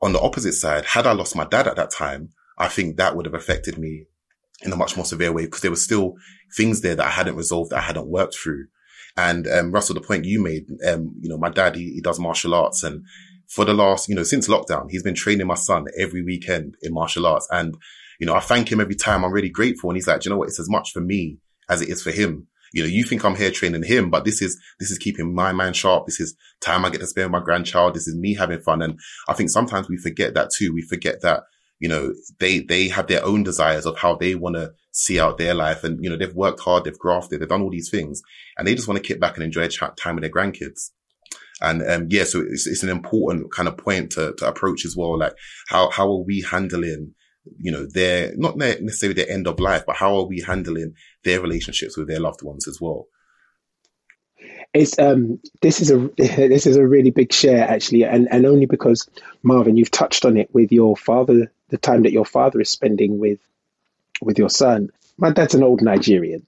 [0.03, 3.15] on the opposite side, had I lost my dad at that time, I think that
[3.15, 4.07] would have affected me
[4.63, 6.15] in a much more severe way because there were still
[6.57, 8.67] things there that I hadn't resolved, that I hadn't worked through.
[9.17, 12.19] And, um, Russell, the point you made, um, you know, my dad, he, he does
[12.19, 13.05] martial arts and
[13.51, 16.95] for the last, you know, since lockdown, he's been training my son every weekend in
[16.95, 17.49] martial arts.
[17.51, 17.77] And,
[18.21, 19.25] you know, I thank him every time.
[19.25, 19.91] I'm really grateful.
[19.91, 20.49] And he's like, you know what?
[20.49, 22.47] It's as much for me as it is for him.
[22.73, 25.51] You know, you think I'm here training him, but this is, this is keeping my
[25.51, 26.07] mind sharp.
[26.07, 27.95] This is time I get to spend with my grandchild.
[27.95, 28.83] This is me having fun.
[28.83, 30.73] And I think sometimes we forget that too.
[30.73, 31.43] We forget that,
[31.81, 35.39] you know, they, they have their own desires of how they want to see out
[35.39, 35.83] their life.
[35.83, 38.23] And, you know, they've worked hard, they've grafted, they've done all these things
[38.57, 40.91] and they just want to kick back and enjoy time with their grandkids.
[41.63, 44.95] And, um, yeah, so it's, it's an important kind of point to, to approach as
[44.97, 45.19] well.
[45.19, 45.33] Like
[45.69, 47.15] how, how are we handling,
[47.59, 50.93] you know, their, not necessarily their end of life, but how are we handling
[51.25, 53.07] their relationships with their loved ones as well?
[54.73, 58.67] It's um this is a this is a really big share actually, and and only
[58.67, 59.09] because
[59.43, 63.19] Marvin, you've touched on it with your father, the time that your father is spending
[63.19, 63.41] with
[64.21, 64.91] with your son.
[65.19, 66.47] My dad's an old Nigerian,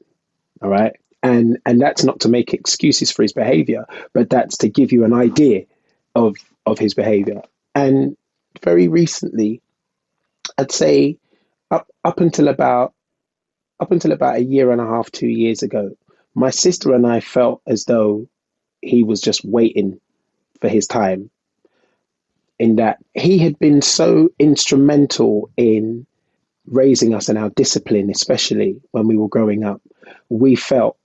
[0.63, 4.69] all right, and and that's not to make excuses for his behavior, but that's to
[4.69, 5.65] give you an idea
[6.15, 7.43] of of his behavior.
[7.75, 8.17] And
[8.63, 9.61] very recently,
[10.59, 11.19] I'd say
[11.71, 12.95] up up until about
[13.81, 15.97] up until about a year and a half, two years ago,
[16.35, 18.29] my sister and I felt as though
[18.81, 20.01] he was just waiting
[20.61, 21.31] for his time.
[22.59, 26.07] In that he had been so instrumental in
[26.67, 29.83] raising us and our discipline, especially when we were growing up,
[30.29, 30.97] we felt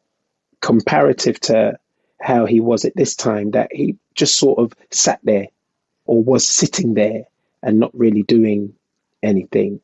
[0.62, 1.80] comparative to
[2.20, 5.48] how he was at this time that he just sort of sat there
[6.06, 7.24] or was sitting there
[7.62, 8.74] and not really doing
[9.22, 9.80] anything.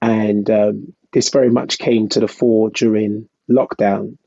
[0.00, 4.18] And um, this very much came to the fore during lockdown.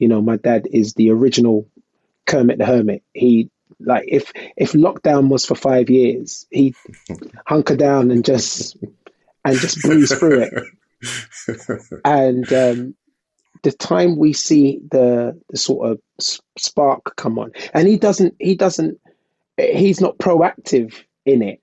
[0.00, 1.68] You know, my dad is the original
[2.26, 3.04] Kermit the Hermit.
[3.14, 6.74] He like if if lockdown was for five years, he
[7.46, 8.76] hunker down and just
[9.44, 12.00] and just breeze through it.
[12.04, 12.94] and um,
[13.62, 16.00] the time we see the the sort of
[16.58, 18.98] spark come on, and he doesn't he doesn't
[19.56, 20.94] he's not proactive
[21.26, 21.60] in it,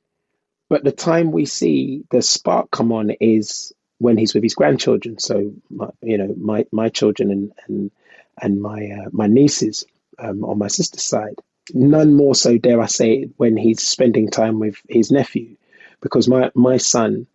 [0.69, 5.19] but the time we see the spark come on is when he's with his grandchildren.
[5.19, 7.91] So, my, you know, my my children and and
[8.41, 9.85] and my uh, my nieces
[10.19, 11.35] um, on my sister's side.
[11.73, 15.57] None more so, dare I say, when he's spending time with his nephew,
[16.01, 17.27] because my my son,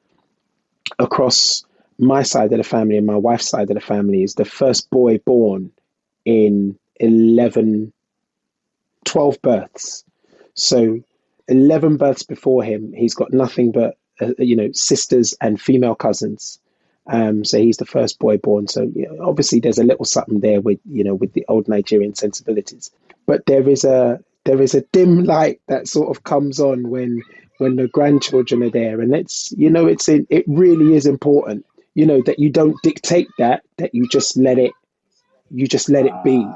[0.98, 1.64] across
[1.98, 4.90] my side of the family and my wife's side of the family, is the first
[4.90, 5.70] boy born
[6.24, 7.92] in 11,
[9.04, 10.04] 12 births.
[10.54, 11.00] So,
[11.48, 16.60] 11 births before him, he's got nothing but uh, you know, sisters and female cousins.
[17.06, 18.68] Um, so he's the first boy born.
[18.68, 21.68] So you know, obviously there's a little something there with you know with the old
[21.68, 22.90] Nigerian sensibilities,
[23.26, 27.22] but there is a there is a dim light that sort of comes on when
[27.58, 32.06] when the grandchildren are there, and it's you know it's it really is important you
[32.06, 34.72] know that you don't dictate that that you just let it
[35.52, 36.46] you just let it be,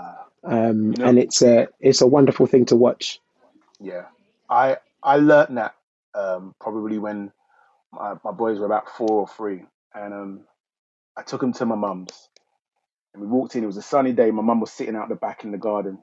[0.44, 3.20] um, you know, and it's a it's a wonderful thing to watch.
[3.78, 4.06] Yeah,
[4.48, 5.74] I I learned that
[6.14, 7.30] um, probably when
[7.92, 9.64] my, my boys were about four or three,
[9.96, 10.42] and um,
[11.16, 12.28] I took him to my mum's,
[13.14, 13.64] and we walked in.
[13.64, 14.30] It was a sunny day.
[14.30, 15.98] My mum was sitting out the back in the garden.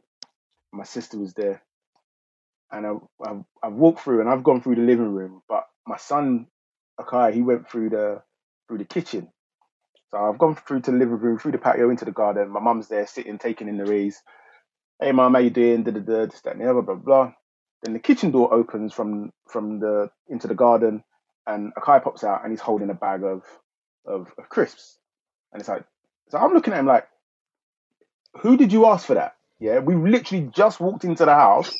[0.73, 1.63] My sister was there,
[2.71, 2.93] and I,
[3.25, 6.47] I I walked through, and I've gone through the living room, but my son
[6.99, 8.23] Akai he went through the
[8.67, 9.29] through the kitchen.
[10.11, 12.49] So I've gone through to the living room, through the patio, into the garden.
[12.49, 14.21] My mum's there sitting, taking in the rays.
[15.01, 15.83] Hey, mum, how you doing?
[15.83, 17.33] Da da da, this, that, and the other, blah blah.
[17.83, 21.03] Then the kitchen door opens from from the into the garden,
[21.47, 23.43] and Akai pops out and he's holding a bag of,
[24.05, 24.97] of, of crisps.
[25.51, 25.83] And it's like,
[26.29, 27.07] so I'm looking at him like,
[28.39, 29.35] who did you ask for that?
[29.59, 31.71] Yeah, we literally just walked into the house,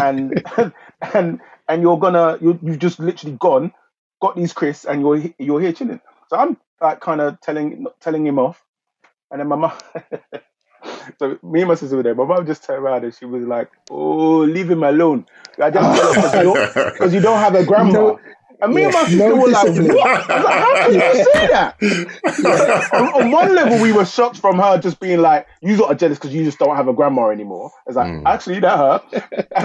[0.00, 0.42] and
[1.14, 3.72] and and you're gonna you you've just literally gone,
[4.20, 6.00] got these crisps, and you're you're here chilling.
[6.28, 8.64] So I'm like kind of telling telling him off,
[9.30, 9.72] and then my mom.
[11.18, 12.14] so me and my sister were there.
[12.14, 15.26] My mom just turned around and she was like, "Oh, leave him alone."
[15.60, 17.92] I just because you, you, don't have a grandma.
[17.92, 18.20] No,
[18.62, 20.28] and me and my sister no were like, what?
[20.28, 22.90] like, how can you say that?
[22.94, 25.94] On, on, one level, we were shocked from her just being like, you lot are
[25.94, 27.72] jealous because you just don't have a grandma anymore.
[27.86, 28.22] It's like, mm.
[28.24, 29.02] actually, that hurt.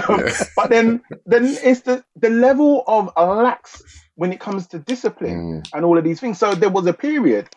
[0.08, 0.44] Um, yeah.
[0.54, 3.82] But then, then it's the, the level of lax
[4.16, 5.68] when it comes to discipline mm.
[5.72, 6.38] and all of these things.
[6.38, 7.48] So there was a period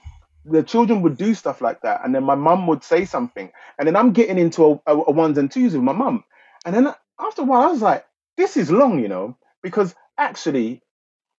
[0.45, 3.87] the children would do stuff like that, and then my mum would say something, and
[3.87, 6.23] then I'm getting into a, a, a ones and twos with my mum,
[6.65, 8.05] and then after a while I was like,
[8.37, 10.81] this is long, you know, because actually,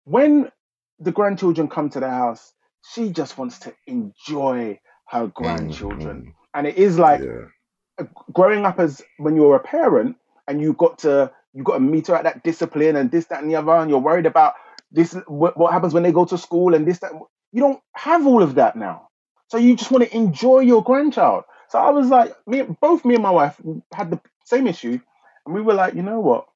[0.05, 0.51] when
[0.99, 2.53] the grandchildren come to the house,
[2.95, 8.05] she just wants to enjoy her grandchildren, mm and it is like yeah.
[8.31, 12.09] growing up as when you're a parent and you've got to you've got to meet
[12.09, 14.53] her at that discipline and this that and the other, and you're worried about
[14.91, 17.12] this what, what happens when they go to school and this that
[17.53, 19.09] you don't have all of that now.
[19.49, 21.45] So you just want to enjoy your grandchild.
[21.69, 23.61] So I was like, me, both me and my wife
[23.93, 24.99] had the same issue,
[25.47, 26.47] and we were like, you know what?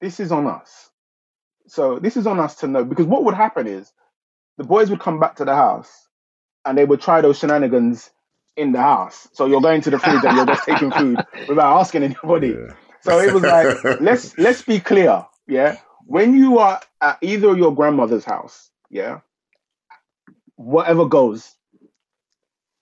[0.00, 0.90] This is on us.
[1.68, 3.92] So this is on us to know because what would happen is
[4.58, 6.08] the boys would come back to the house
[6.64, 8.10] and they would try those shenanigans
[8.56, 9.28] in the house.
[9.32, 12.48] So you're going to the fridge and you're just taking food without asking anybody.
[12.48, 12.74] Yeah.
[13.02, 15.78] So it was like, let's let's be clear, yeah.
[16.06, 19.20] When you are at either your grandmother's house, yeah,
[20.56, 21.54] whatever goes,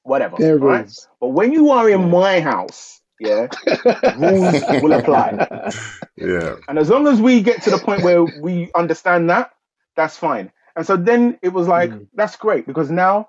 [0.03, 0.37] whatever.
[0.39, 0.91] There right?
[1.21, 3.49] But when you are in my house, yeah,
[4.19, 5.73] rules will apply.
[6.17, 6.57] Yeah.
[6.69, 9.53] And as long as we get to the point where we understand that,
[9.97, 10.53] that's fine.
[10.75, 12.07] And so then it was like, mm.
[12.15, 13.29] that's great because now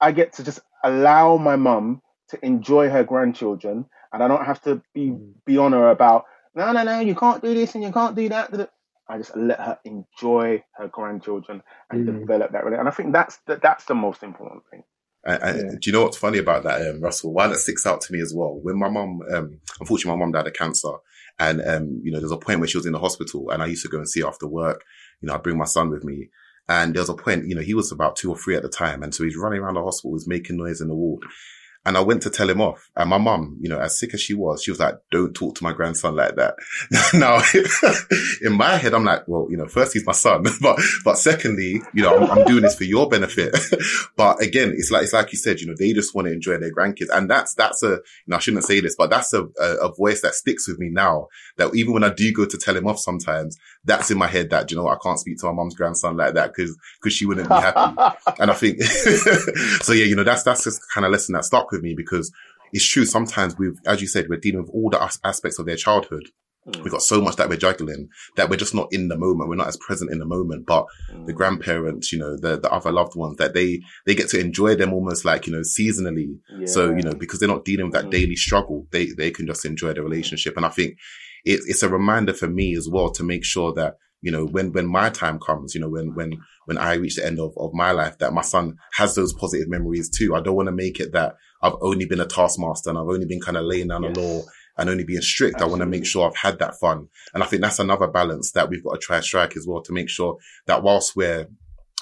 [0.00, 4.62] I get to just allow my mum to enjoy her grandchildren and I don't have
[4.62, 5.32] to be mm.
[5.44, 8.28] be on her about no no no you can't do this and you can't do
[8.28, 8.70] that.
[9.08, 12.20] I just let her enjoy her grandchildren and mm.
[12.20, 12.80] develop that relationship.
[12.80, 14.84] And I think that's the, that's the most important thing.
[15.26, 15.52] Yeah.
[15.52, 17.32] Do you know what's funny about that, um, Russell?
[17.32, 18.58] Why that sticks out to me as well.
[18.62, 20.92] When my mom, um, unfortunately, my mom died of cancer,
[21.38, 23.66] and um, you know, there's a point where she was in the hospital, and I
[23.66, 24.84] used to go and see her after work.
[25.20, 26.28] You know, I'd bring my son with me,
[26.68, 28.68] and there was a point, you know, he was about two or three at the
[28.68, 31.22] time, and so he's running around the hospital, he's making noise in the ward.
[31.86, 32.90] And I went to tell him off.
[32.96, 35.54] And my mum, you know, as sick as she was, she was like, don't talk
[35.56, 36.54] to my grandson like that.
[37.14, 37.40] now,
[38.46, 41.80] in my head, I'm like, well, you know, first he's my son, but, but secondly,
[41.94, 43.56] you know, I'm, I'm doing this for your benefit.
[44.16, 46.58] but again, it's like, it's like you said, you know, they just want to enjoy
[46.58, 47.08] their grandkids.
[47.10, 49.94] And that's, that's a, you know, I shouldn't say this, but that's a, a, a
[49.94, 52.86] voice that sticks with me now that even when I do go to tell him
[52.86, 55.74] off sometimes, that's in my head that, you know, I can't speak to my mom's
[55.74, 57.96] grandson like that because, because she wouldn't be happy.
[58.38, 61.70] and I think, so yeah, you know, that's, that's just kind of lesson that stuck
[61.70, 62.32] with with me because
[62.72, 63.04] it's true.
[63.04, 66.24] Sometimes we've, as you said, we're dealing with all the aspects of their childhood.
[66.66, 66.82] Mm.
[66.82, 69.48] We've got so much that we're juggling that we're just not in the moment.
[69.48, 70.66] We're not as present in the moment.
[70.66, 71.26] But mm.
[71.26, 74.74] the grandparents, you know, the, the other loved ones that they, they get to enjoy
[74.74, 76.38] them almost like, you know, seasonally.
[76.58, 76.66] Yeah.
[76.66, 78.10] So, you know, because they're not dealing with that mm.
[78.10, 80.56] daily struggle, they, they can just enjoy the relationship.
[80.56, 80.98] And I think
[81.44, 84.72] it, it's a reminder for me as well to make sure that you know, when,
[84.72, 86.32] when my time comes, you know, when, when,
[86.64, 89.68] when I reach the end of, of my life, that my son has those positive
[89.68, 90.34] memories too.
[90.34, 93.26] I don't want to make it that I've only been a taskmaster and I've only
[93.26, 94.14] been kind of laying down yes.
[94.14, 94.42] the law
[94.76, 95.56] and only being strict.
[95.56, 95.68] Absolutely.
[95.68, 97.08] I want to make sure I've had that fun.
[97.34, 99.82] And I think that's another balance that we've got to try and strike as well
[99.82, 101.48] to make sure that whilst we're,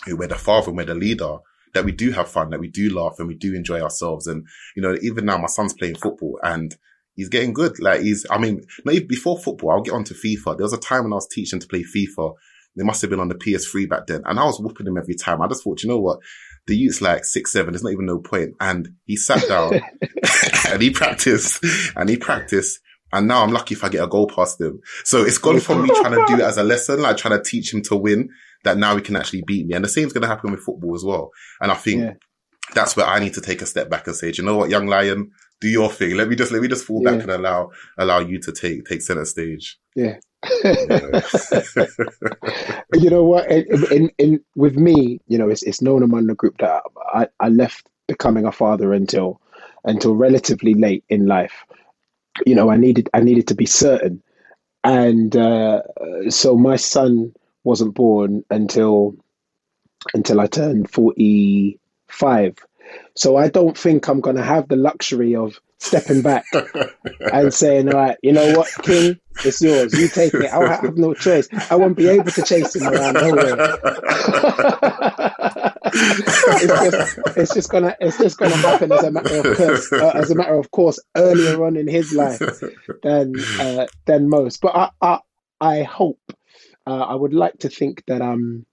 [0.07, 1.39] we're the father and we're the leader,
[1.75, 4.27] that we do have fun, that we do laugh and we do enjoy ourselves.
[4.27, 6.77] And, you know, even now my son's playing football and
[7.15, 7.79] he's getting good.
[7.81, 10.57] Like he's, I mean, maybe before football, I'll get onto FIFA.
[10.57, 12.35] There was a time when I was teaching to play FIFA.
[12.77, 14.23] They must have been on the PS3 back then.
[14.27, 15.41] And I was whooping him every time.
[15.41, 16.21] I just thought, you know what?
[16.67, 17.73] The youth's like six, seven.
[17.73, 18.55] There's not even no point.
[18.61, 19.75] And he sat down
[20.69, 22.81] and he practiced and he practiced.
[23.13, 24.81] And now I'm lucky if I get a goal past him.
[25.05, 27.49] So it's gone from me trying to do it as a lesson, like trying to
[27.49, 28.31] teach him to win,
[28.65, 29.75] that now he can actually beat me.
[29.75, 31.31] And the same's going to happen with football as well.
[31.61, 32.13] And I think yeah.
[32.75, 34.87] that's where I need to take a step back and say, you know what, young
[34.87, 36.17] lion, do your thing.
[36.17, 37.13] Let me just let me just fall yeah.
[37.13, 39.79] back and allow allow you to take take center stage.
[39.95, 40.17] Yeah.
[42.95, 43.51] You know what?
[43.51, 46.83] In, in, with me, you know, it's it's known among the group that
[47.15, 49.41] I, I left becoming a father until
[49.85, 51.65] until relatively late in life.
[52.45, 54.23] You know, I needed I needed to be certain,
[54.85, 55.83] and uh,
[56.29, 57.33] so my son
[57.65, 59.17] wasn't born until
[60.15, 62.57] until I turned forty five.
[63.15, 66.45] So I don't think I'm going to have the luxury of stepping back
[67.33, 69.99] and saying, all right, you know what, King, it's yours.
[69.99, 70.53] You take it.
[70.53, 71.49] I'll have no choice.
[71.71, 73.79] I won't be able to chase him around nowhere.
[75.99, 80.31] it's, just, just gonna it's just gonna happen as a matter of course uh, as
[80.31, 82.41] a matter of course earlier on in his life
[83.03, 84.61] than uh, than most.
[84.61, 85.19] But I I,
[85.61, 86.21] I hope
[86.87, 88.67] uh, I would like to think that um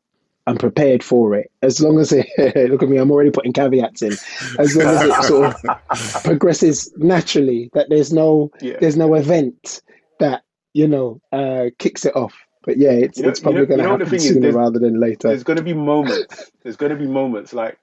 [0.46, 1.52] I'm prepared for it.
[1.62, 2.28] As long as it,
[2.70, 4.14] look at me, I'm already putting caveats in.
[4.60, 8.78] As long as it sort of progresses naturally, that there's no yeah.
[8.80, 9.82] there's no event
[10.20, 12.36] that you know uh, kicks it off.
[12.64, 14.80] But yeah, it's you know, it's probably you know, going to happen sooner is, rather
[14.80, 15.30] than later.
[15.30, 16.52] There's going to be moments.
[16.64, 17.78] There's going to be moments like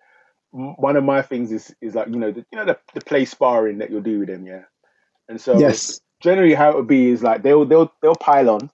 [0.52, 3.24] one of my things is is like you know the, you know the, the play
[3.24, 4.64] sparring that you'll do with them, yeah.
[5.28, 8.70] And so yes, generally how it would be is like they'll they'll they'll pile on,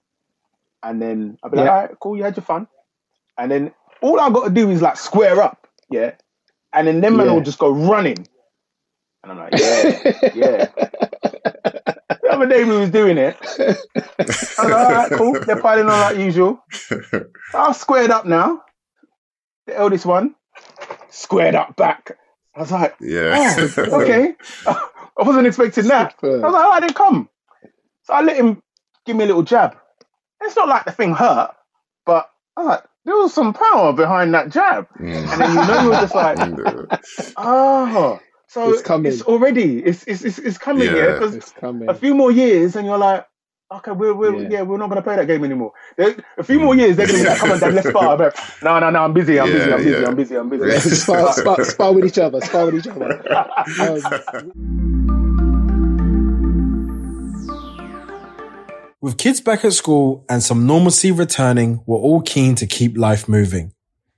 [0.83, 2.67] and then I'll be like, all right, cool, you had your fun
[3.37, 3.71] and then
[4.01, 6.13] all I got to do is like square up, yeah,
[6.73, 7.33] and then them man Yeah.
[7.33, 8.27] will just go running,
[9.23, 10.65] and I'm like, yeah, yeah.
[12.21, 13.37] the other day we was doing it.
[13.41, 13.75] I
[14.27, 15.39] was like, all right, cool.
[15.45, 16.63] They're piling on like usual.
[17.53, 18.63] I've squared up now.
[19.65, 20.35] The eldest one
[21.09, 22.17] squared up back.
[22.55, 23.55] I was like, yeah.
[23.91, 24.35] oh, okay.
[24.65, 26.15] I wasn't expecting that.
[26.23, 27.29] I was like, oh, I didn't come.
[28.03, 28.61] So I let him
[29.05, 29.75] give me a little jab.
[30.41, 31.51] It's not like the thing hurt,
[32.05, 34.87] but I was like, there was some power behind that jab.
[34.99, 35.31] Mm.
[35.31, 37.33] And then you know you're just like, Mm.
[37.37, 39.11] oh, so It's coming.
[39.11, 40.91] It's already, it's it's it's, it's coming Yeah.
[40.93, 41.89] here because It's coming.
[41.89, 43.25] a few more years and you're like,
[43.71, 44.49] okay, we're, we're yeah.
[44.49, 44.61] Yeah.
[44.63, 45.71] we're not gonna play that game anymore.
[45.97, 48.21] There- a few more years they're gonna be like, come on, Dad, let's spar.
[48.21, 48.31] I'm
[48.63, 50.07] no, no, no, I'm busy, I'm busy, I'm Yeah, busy, yeah.
[50.07, 50.65] I'm busy, I'm busy.
[50.67, 50.79] Yeah.
[50.79, 52.41] spar, spar, spar with each other.
[52.41, 53.23] Spar with each other.
[54.33, 54.96] Um,
[58.99, 63.29] With kids back at school and some normalcy returning, we're all keen to keep life
[63.29, 63.73] moving.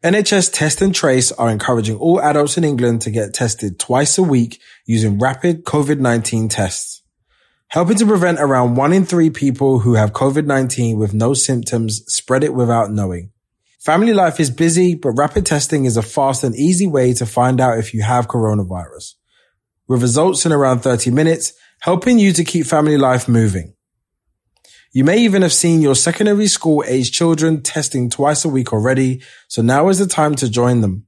[0.06, 4.24] NHS Test and Trace are encouraging all adults in England to get tested twice a
[4.24, 7.04] week using rapid COVID-19 tests,
[7.68, 12.46] helping to prevent around one in three people who have COVID-19 with no symptoms spread
[12.46, 13.32] it without knowing.
[13.82, 17.60] Family life is busy, but rapid testing is a fast and easy way to find
[17.60, 19.16] out if you have coronavirus.
[19.90, 21.52] With results in around 30 minutes,
[21.82, 23.74] helping you to keep family life moving.
[24.92, 29.22] You may even have seen your secondary school age children testing twice a week already,
[29.48, 31.06] so now is the time to join them.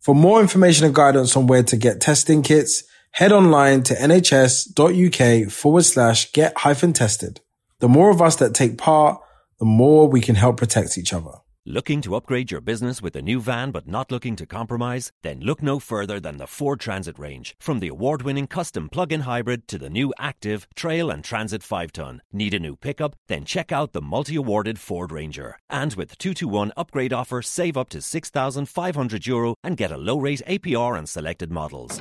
[0.00, 2.82] For more information and guidance on where to get testing kits,
[3.12, 7.40] head online to nhs.uk forward slash get hyphen tested.
[7.78, 9.20] The more of us that take part,
[9.60, 11.32] the more we can help protect each other.
[11.70, 15.12] Looking to upgrade your business with a new van but not looking to compromise?
[15.20, 17.54] Then look no further than the Ford Transit range.
[17.58, 21.62] From the award winning custom plug in hybrid to the new active Trail and Transit
[21.62, 22.22] 5 ton.
[22.32, 23.16] Need a new pickup?
[23.26, 25.58] Then check out the multi awarded Ford Ranger.
[25.68, 30.40] And with 221 upgrade offer, save up to €6,500 Euro and get a low rate
[30.46, 32.00] APR on selected models.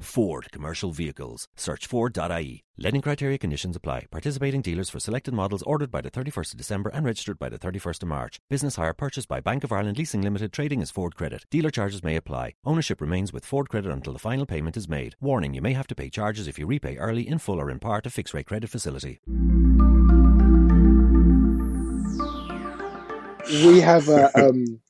[0.00, 1.48] Ford Commercial Vehicles.
[1.56, 2.64] Search Ford.ie.
[2.76, 4.06] Lending criteria conditions apply.
[4.10, 7.58] Participating dealers for selected models ordered by the 31st of December and registered by the
[7.58, 8.40] 31st of March.
[8.48, 11.44] Business hire purchased by Bank of Ireland Leasing Limited trading as Ford Credit.
[11.50, 12.54] Dealer charges may apply.
[12.64, 15.16] Ownership remains with Ford Credit until the final payment is made.
[15.20, 17.78] Warning, you may have to pay charges if you repay early, in full or in
[17.78, 19.20] part, a fixed rate credit facility.
[23.48, 24.80] We have a um,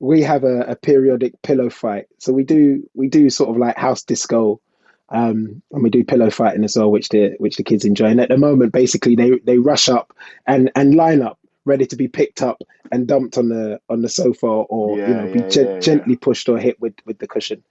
[0.00, 2.06] we have a, a periodic pillow fight.
[2.18, 4.60] So we do we do sort of like house disco,
[5.08, 8.06] um, and we do pillow fighting as well, which the which the kids enjoy.
[8.06, 10.12] And at the moment, basically, they they rush up
[10.46, 14.08] and and line up, ready to be picked up and dumped on the on the
[14.08, 15.80] sofa, or you know, be yeah, gen- yeah, yeah.
[15.80, 17.62] gently pushed or hit with with the cushion.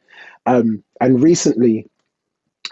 [0.46, 1.88] Um, and recently,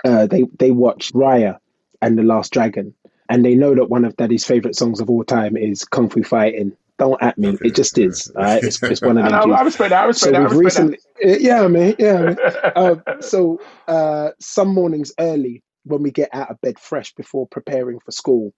[0.03, 1.59] uh, they they watched Raya
[2.01, 2.93] and the Last Dragon,
[3.29, 6.23] and they know that one of Daddy's favorite songs of all time is Kung Fu
[6.23, 6.75] Fighting.
[7.03, 7.99] Don't at me, Okay, it just okay.
[7.99, 8.31] is.
[8.35, 9.37] All right, it's, it's one of And them.
[9.37, 9.59] I, tunes.
[9.59, 10.03] I respect that.
[10.03, 10.43] I respect So that.
[10.43, 12.21] I we've respect recently, uh, yeah, man, yeah.
[12.21, 12.37] Man.
[12.75, 17.99] Uh, so uh, some mornings early, when we get out of bed fresh before preparing
[18.01, 18.53] for school,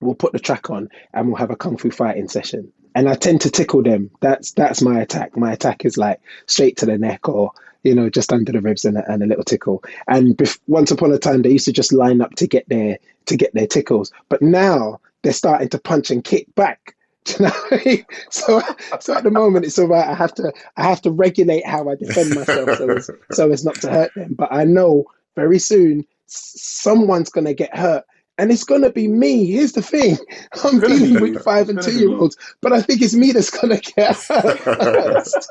[0.00, 2.72] we'll put the track on and we'll have a kung fu fighting session.
[2.94, 4.10] And I tend to tickle them.
[4.22, 5.36] That's that's my attack.
[5.36, 7.52] My attack is like straight to the neck or
[7.84, 9.84] you know just under the ribs and a, and a little tickle.
[10.08, 12.98] And bef- once upon a time, they used to just line up to get their
[13.26, 16.96] to get their tickles, but now they're starting to punch and kick back.
[17.26, 18.06] Do you know what I mean?
[18.30, 18.62] So,
[19.00, 20.08] so at the moment it's all right.
[20.08, 23.64] I have to, I have to regulate how I defend myself so as, so as
[23.64, 24.34] not to hurt them.
[24.34, 25.04] But I know
[25.36, 28.04] very soon someone's gonna get hurt,
[28.38, 29.46] and it's gonna be me.
[29.46, 30.18] Here's the thing:
[30.64, 31.20] I'm gonna dealing you.
[31.20, 34.16] with five and It's two year olds, but I think it's me that's gonna get
[34.16, 35.46] hurt.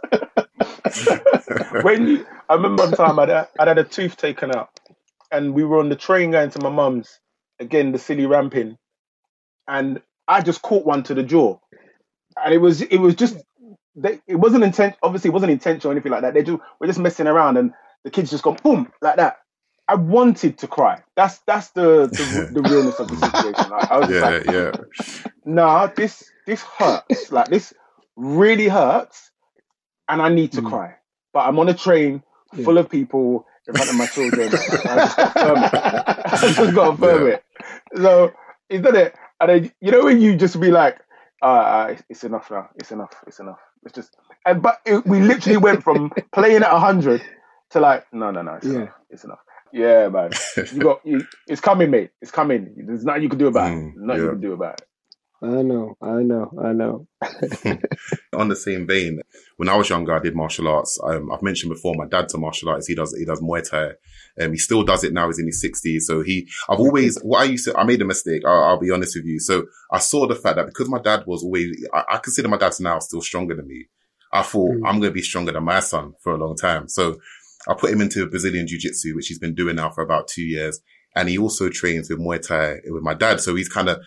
[1.83, 4.77] when you, I remember one time I'd, I'd had a tooth taken out,
[5.31, 7.19] and we were on the train going to my mum's.
[7.59, 8.77] Again, the silly ramping,
[9.67, 10.01] and
[10.31, 11.59] I just caught one to the jaw,
[12.43, 13.37] and it was it was just
[13.95, 14.95] they, it wasn't intent.
[15.03, 16.33] Obviously, it wasn't intentional or anything like that.
[16.35, 17.73] They just we're just messing around, and
[18.03, 19.37] the kids just go boom like that.
[19.87, 21.03] I wanted to cry.
[21.15, 23.69] That's that's the the, the realness of the situation.
[23.69, 24.71] Like, I was yeah, like, yeah.
[25.45, 27.31] nah, this this hurts.
[27.31, 27.73] like this
[28.17, 29.31] really hurts,
[30.09, 30.69] and I need to Mm.
[30.69, 30.95] cry.
[31.33, 32.23] But I'm on a train
[32.53, 32.65] Yeah.
[32.65, 34.59] full of people in front of my children.
[34.87, 35.73] I just got to firm it.
[36.31, 37.35] I just got to firm Yeah.
[37.35, 37.43] it.
[37.97, 38.33] So
[38.69, 39.15] is that it?
[39.41, 40.99] And then you know when you just be like,
[41.43, 42.69] uh, uh, it's enough now.
[42.77, 43.13] It's enough.
[43.27, 43.59] It's enough.
[43.85, 47.23] It's just and but it, we literally went from playing at hundred
[47.71, 48.55] to like, no, no, no.
[48.55, 48.73] It's Yeah.
[48.73, 48.95] enough.
[49.11, 49.39] It's enough.
[49.73, 50.31] Yeah, man.
[50.71, 51.27] You got you.
[51.47, 52.11] It's coming, mate.
[52.21, 52.75] It's coming.
[52.87, 53.79] There's nothing you can do about it.
[53.79, 54.87] Mm, Nothing you can do about it.
[55.43, 57.07] I know, I know, I know.
[58.33, 59.21] On the same vein,
[59.57, 60.99] when I was younger, I did martial arts.
[61.03, 62.87] Um, I've mentioned before, my dad's a martial artist.
[62.87, 63.93] He does, he does Muay Thai.
[64.39, 65.27] Um, he still does it now.
[65.27, 66.05] He's in his sixties.
[66.05, 68.43] So he, I've always, what I used to, I made a mistake.
[68.45, 69.39] I'll, I'll, be honest with you.
[69.39, 72.57] So I saw the fact that because my dad was always, I, I consider my
[72.57, 73.85] dad's now still stronger than me.
[74.31, 74.81] I thought mm.
[74.85, 76.87] I'm going to be stronger than my son for a long time.
[76.87, 77.17] So
[77.67, 80.43] I put him into Brazilian jiu jitsu, which he's been doing now for about two
[80.43, 80.79] years.
[81.15, 83.41] And he also trains with Muay Thai with my dad.
[83.41, 83.99] So he's kind of,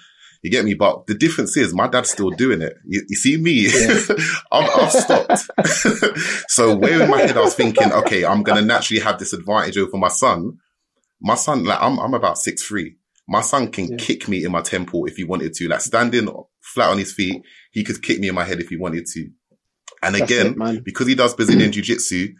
[0.44, 0.74] you get me?
[0.74, 2.74] But the difference is my dad's still doing it.
[2.84, 3.66] You, you see me?
[3.66, 3.98] Yeah.
[4.52, 5.40] I've, I've, stopped.
[6.50, 9.32] so where in my head I was thinking, okay, I'm going to naturally have this
[9.32, 10.58] advantage over my son.
[11.18, 12.96] My son, like I'm, I'm about six three.
[13.26, 13.96] My son can yeah.
[13.96, 16.28] kick me in my temple if he wanted to, like standing
[16.60, 17.42] flat on his feet.
[17.72, 19.30] He could kick me in my head if he wanted to.
[20.02, 22.34] And That's again, it, because he does Brazilian jiu jitsu,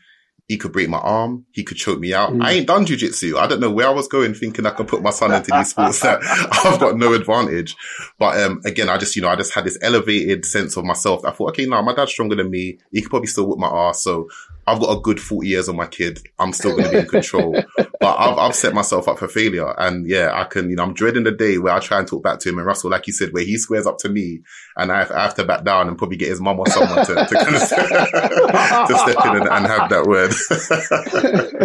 [0.47, 1.47] he could break my arm.
[1.53, 2.33] He could choke me out.
[2.33, 2.43] Mm.
[2.43, 3.39] I ain't done jujitsu.
[3.39, 5.71] I don't know where I was going thinking I could put my son into these
[5.71, 6.19] sports that
[6.65, 7.75] I've got no advantage.
[8.19, 11.25] But, um, again, I just, you know, I just had this elevated sense of myself.
[11.25, 12.79] I thought, okay, now my dad's stronger than me.
[12.93, 14.03] He could probably still whip my ass.
[14.03, 14.29] So
[14.67, 16.21] I've got a good 40 years on my kid.
[16.39, 19.75] I'm still going to be in control, but I've, I've set myself up for failure.
[19.79, 22.23] And yeah, I can, you know, I'm dreading the day where I try and talk
[22.23, 24.41] back to him and Russell, like you said, where he squares up to me
[24.77, 27.05] and I have, I have to back down and probably get his mum or someone
[27.05, 27.61] to, to, kind of
[28.89, 30.33] to step in and, and have that word.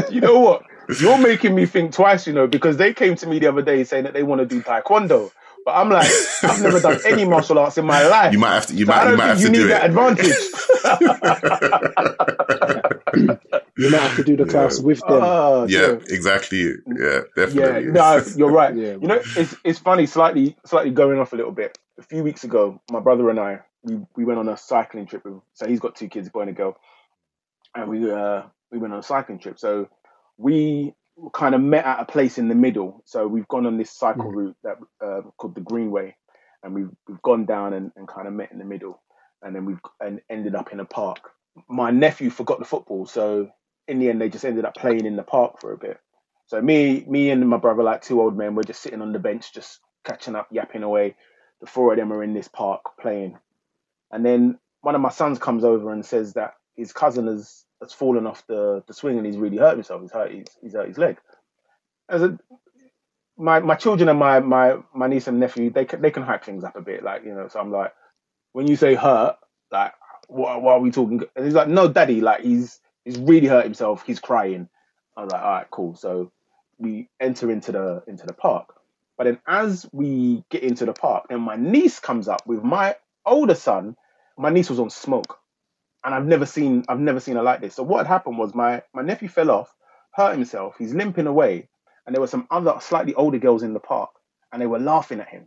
[0.11, 0.63] you know what?
[0.99, 3.83] You're making me think twice, you know, because they came to me the other day
[3.83, 5.31] saying that they want to do taekwondo.
[5.65, 6.09] But I'm like,
[6.43, 8.33] I've never done any martial arts in my life.
[8.33, 8.75] You might have to.
[8.75, 9.11] You so might.
[9.11, 10.25] you might have to do that advantage.
[13.77, 15.21] you might have to do the class with them.
[15.21, 16.73] Uh, yeah, exactly.
[16.87, 17.85] Yeah, definitely.
[17.85, 18.75] Yeah, no, you're right.
[18.75, 18.93] Yeah.
[18.93, 20.05] You know, it's it's funny.
[20.05, 21.77] Slightly, slightly going off a little bit.
[21.97, 25.25] A few weeks ago, my brother and I we, we went on a cycling trip.
[25.25, 26.77] With, so he's got two kids, a boy and a girl,
[27.75, 29.59] and we uh we went on a cycling trip.
[29.59, 29.89] So
[30.37, 30.93] we
[31.33, 33.01] kind of met at a place in the middle.
[33.05, 34.35] So we've gone on this cycle mm.
[34.35, 36.15] route that uh, called the Greenway,
[36.63, 39.01] and we've we've gone down and, and kind of met in the middle,
[39.41, 41.29] and then we've and ended up in a park.
[41.67, 43.49] My nephew forgot the football, so
[43.87, 45.99] in the end they just ended up playing in the park for a bit.
[46.47, 49.19] So me me and my brother, like two old men, we're just sitting on the
[49.19, 51.15] bench, just catching up, yapping away.
[51.61, 53.37] The four of them are in this park playing,
[54.11, 57.93] and then one of my sons comes over and says that his cousin has has
[57.93, 60.01] fallen off the, the swing and he's really hurt himself.
[60.01, 61.17] He's hurt his, he's hurt his leg.
[62.09, 62.37] As a,
[63.37, 66.43] my my children and my my my niece and nephew, they can they can hype
[66.43, 67.47] things up a bit, like you know.
[67.47, 67.93] So I'm like,
[68.51, 69.37] when you say hurt,
[69.71, 69.93] like
[70.27, 71.21] what, what are we talking?
[71.35, 74.03] And he's like, no, daddy, like he's he's really hurt himself.
[74.05, 74.67] He's crying.
[75.15, 75.95] I was like, all right, cool.
[75.95, 76.31] So
[76.77, 78.73] we enter into the into the park.
[79.17, 82.95] But then as we get into the park, then my niece comes up with my
[83.25, 83.95] older son.
[84.37, 85.39] My niece was on smoke
[86.09, 87.75] and I've never seen I've never seen her like this.
[87.75, 89.71] So what had happened was my my nephew fell off,
[90.11, 90.75] hurt himself.
[90.79, 91.69] He's limping away,
[92.07, 94.09] and there were some other slightly older girls in the park,
[94.51, 95.45] and they were laughing at him.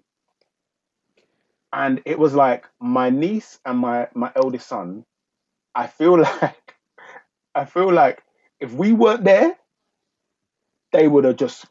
[1.73, 5.05] And it was like my niece and my my eldest son.
[5.75, 6.77] I feel like
[7.57, 8.23] I feel like
[8.61, 9.57] if we weren't there,
[10.93, 11.67] they would have just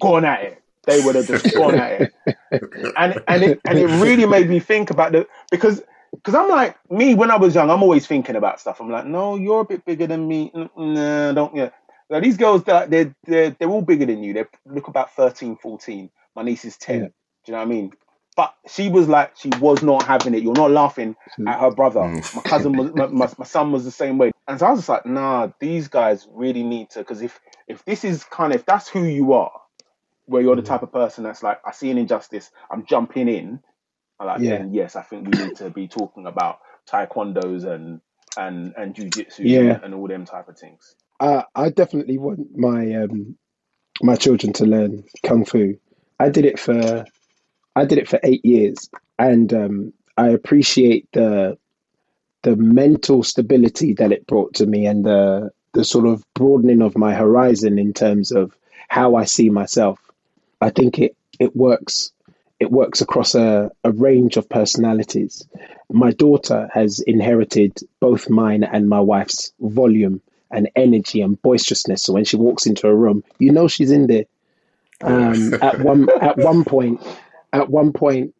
[0.00, 0.62] gone at it.
[0.86, 2.14] They would have just gone at it.
[2.96, 5.82] And and it and it really made me think about the because
[6.16, 8.80] because I'm like me when I was young, I'm always thinking about stuff.
[8.80, 10.50] I'm like, no, you're a bit bigger than me.
[10.76, 11.70] Nah, don't yeah.
[12.10, 14.34] Now, these girls, they're, they're they're they're all bigger than you.
[14.34, 16.10] They look about 13, 14.
[16.36, 17.00] My niece is ten.
[17.00, 17.06] Yeah.
[17.06, 17.12] Do
[17.46, 17.92] you know what I mean?
[18.36, 20.42] But she was like, she was not having it.
[20.42, 21.14] You're not laughing
[21.46, 22.00] at her brother.
[22.00, 22.34] Mm.
[22.34, 24.32] My cousin was, my, my, my, son was the same way.
[24.48, 27.84] And so I was just like, nah, these guys really need to, because if if
[27.84, 29.52] this is kind of, if that's who you are,
[30.26, 30.66] where you're the mm.
[30.66, 33.60] type of person that's like, I see an injustice, I'm jumping in,
[34.26, 34.64] like, yeah.
[34.70, 36.58] yes, I think we need to be talking about
[36.88, 38.00] taekwondos and
[38.36, 39.78] and and jujitsu yeah.
[39.82, 40.96] and, all them type of things.
[41.20, 43.36] Uh, I definitely want my um,
[44.02, 45.78] my children to learn kung fu.
[46.18, 47.04] I did it for
[47.76, 51.58] I did it for eight years, and um, I appreciate the
[52.42, 56.96] the mental stability that it brought to me, and the the sort of broadening of
[56.96, 58.56] my horizon in terms of
[58.88, 59.98] how I see myself.
[60.60, 62.12] I think it it works
[62.60, 65.46] it works across a, a range of personalities.
[65.90, 72.02] My daughter has inherited both mine and my wife's volume and energy and boisterousness.
[72.02, 74.24] So when she walks into a room, you know she's in there.
[75.02, 77.00] Um, at one at one point,
[77.52, 78.34] at one point,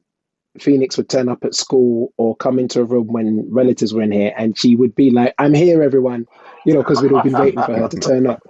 [0.58, 4.12] Phoenix would turn up at school or come into a room when relatives were in
[4.12, 6.26] here, and she would be like, "I'm here, everyone,"
[6.64, 8.42] you know, because we'd all been waiting for her to turn up.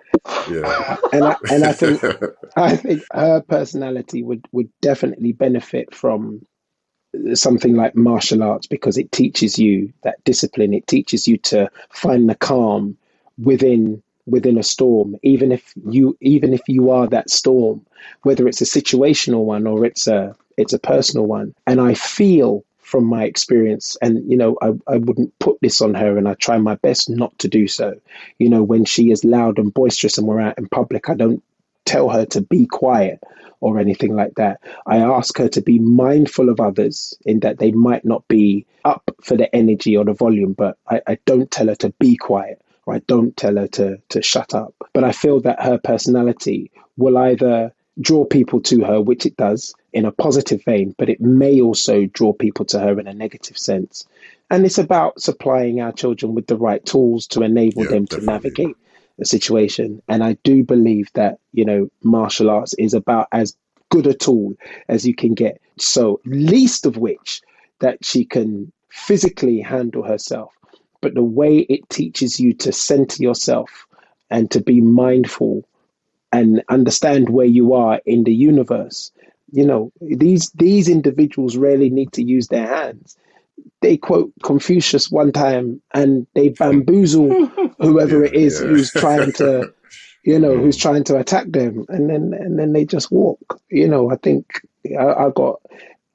[0.50, 0.96] Yeah.
[1.12, 2.02] And I, and I think
[2.56, 6.46] I think her personality would would definitely benefit from
[7.34, 10.74] something like martial arts because it teaches you that discipline.
[10.74, 12.96] It teaches you to find the calm
[13.38, 17.86] within within a storm, even if you even if you are that storm,
[18.22, 22.64] whether it's a situational one or it's a it's a personal one, and I feel
[22.78, 26.34] from my experience, and you know, I, I wouldn't put this on her, and I
[26.34, 27.94] try my best not to do so.
[28.38, 31.42] You know, when she is loud and boisterous and we're out in public, I don't
[31.84, 33.20] tell her to be quiet
[33.60, 34.60] or anything like that.
[34.86, 39.10] I ask her to be mindful of others in that they might not be up
[39.22, 42.60] for the energy or the volume, but I, I don't tell her to be quiet
[42.86, 44.74] or I don't tell her to, to shut up.
[44.92, 49.74] But I feel that her personality will either draw people to her, which it does
[49.92, 53.56] in a positive vein, but it may also draw people to her in a negative
[53.56, 54.06] sense.
[54.50, 58.20] And it's about supplying our children with the right tools to enable Yeah, them to
[58.20, 58.24] definitely.
[58.24, 58.76] navigate
[59.18, 60.02] the situation.
[60.08, 63.56] And I do believe that, you know, martial arts is about as
[63.90, 64.54] good a tool
[64.88, 65.60] as you can get.
[65.78, 67.42] So, least of which
[67.80, 70.52] that she can physically handle herself,
[71.00, 73.86] but the way it teaches you to center yourself
[74.30, 75.64] and to be mindful
[76.34, 79.12] and understand where you are in the universe.
[79.52, 83.16] You know, these these individuals rarely need to use their hands.
[83.82, 87.46] They quote Confucius one time and they bamboozle
[87.78, 88.66] whoever it is Yeah.
[88.66, 89.72] who's trying to
[90.24, 90.88] you know, who's hmm.
[90.88, 93.60] trying to attack them and then and then they just walk.
[93.70, 94.60] You know, I think
[94.98, 95.60] I, I got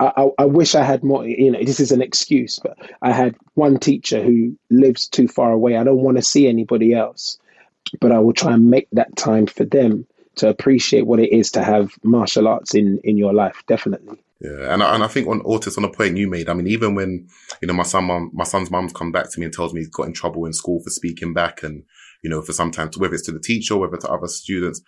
[0.02, 1.26] I, I- I wish I had more.
[1.26, 5.52] You know, this is an excuse, but I had one teacher who lives too far
[5.54, 5.78] away.
[5.78, 7.40] I don't want to see anybody else,
[8.00, 11.52] but I will try and make that time for them to appreciate what it is
[11.52, 13.64] to have martial arts in in your life.
[13.68, 14.20] Definitely.
[14.42, 16.68] Yeah, and I, and I think on Otis, on a point you made, I mean,
[16.68, 17.28] even when
[17.62, 19.82] you know my son, mum, my son's mum's come back to me and tells me
[19.82, 21.84] he's got in trouble in school for speaking back, and
[22.24, 24.82] you know, for sometimes whether it's to the teacher, whether to other students,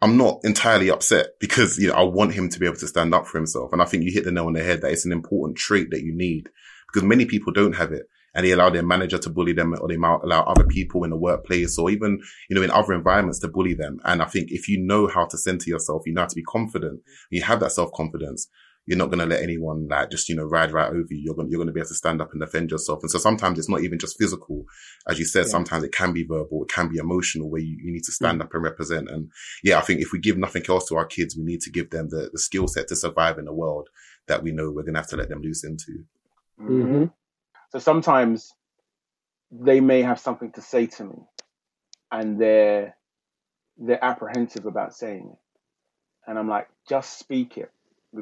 [0.00, 3.14] I'm not entirely upset because you know I want him to be able to stand
[3.14, 5.04] up for himself, and I think you hit the nail on the head that it's
[5.04, 6.48] an important trait that you need
[6.86, 8.06] because many people don't have it.
[8.34, 11.10] And they allow their manager to bully them, or they might allow other people in
[11.10, 14.00] the workplace, or even you know in other environments to bully them.
[14.04, 16.42] And I think if you know how to center yourself, you know how to be
[16.42, 17.00] confident,
[17.30, 18.48] you have that self confidence
[18.88, 21.18] you're not going to let anyone like just, you know, ride right over you.
[21.18, 23.00] You're going, you're going to be able to stand up and defend yourself.
[23.02, 24.64] And so sometimes it's not even just physical.
[25.06, 25.50] As you said, Yeah.
[25.50, 26.62] sometimes it can be verbal.
[26.62, 28.14] It can be emotional where you, you need to Mm.
[28.14, 29.10] stand up and represent.
[29.10, 29.30] And
[29.62, 31.90] yeah, I think if we give nothing else to our kids, we need to give
[31.90, 33.90] them the, the skill set to survive in a world
[34.26, 36.04] that we know we're going to have to let them loose into.
[36.66, 37.04] hmm
[37.70, 38.54] So sometimes
[39.52, 41.16] they may have something to say to me,
[42.12, 42.96] and they're
[43.78, 45.38] they're apprehensive about saying it,
[46.30, 47.70] and I'm like, just speak it,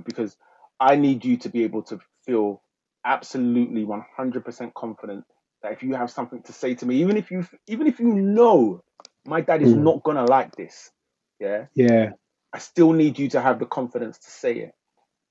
[0.04, 0.36] because
[0.80, 2.62] I need you to be able to feel
[3.04, 5.24] absolutely 100% confident
[5.62, 8.12] that if you have something to say to me, even if you even if you
[8.14, 8.82] know
[9.26, 9.76] my dad is Mm.
[9.76, 10.90] not gonna like this,
[11.40, 12.10] yeah, Yeah.
[12.52, 14.74] I still need you to have the confidence to say it.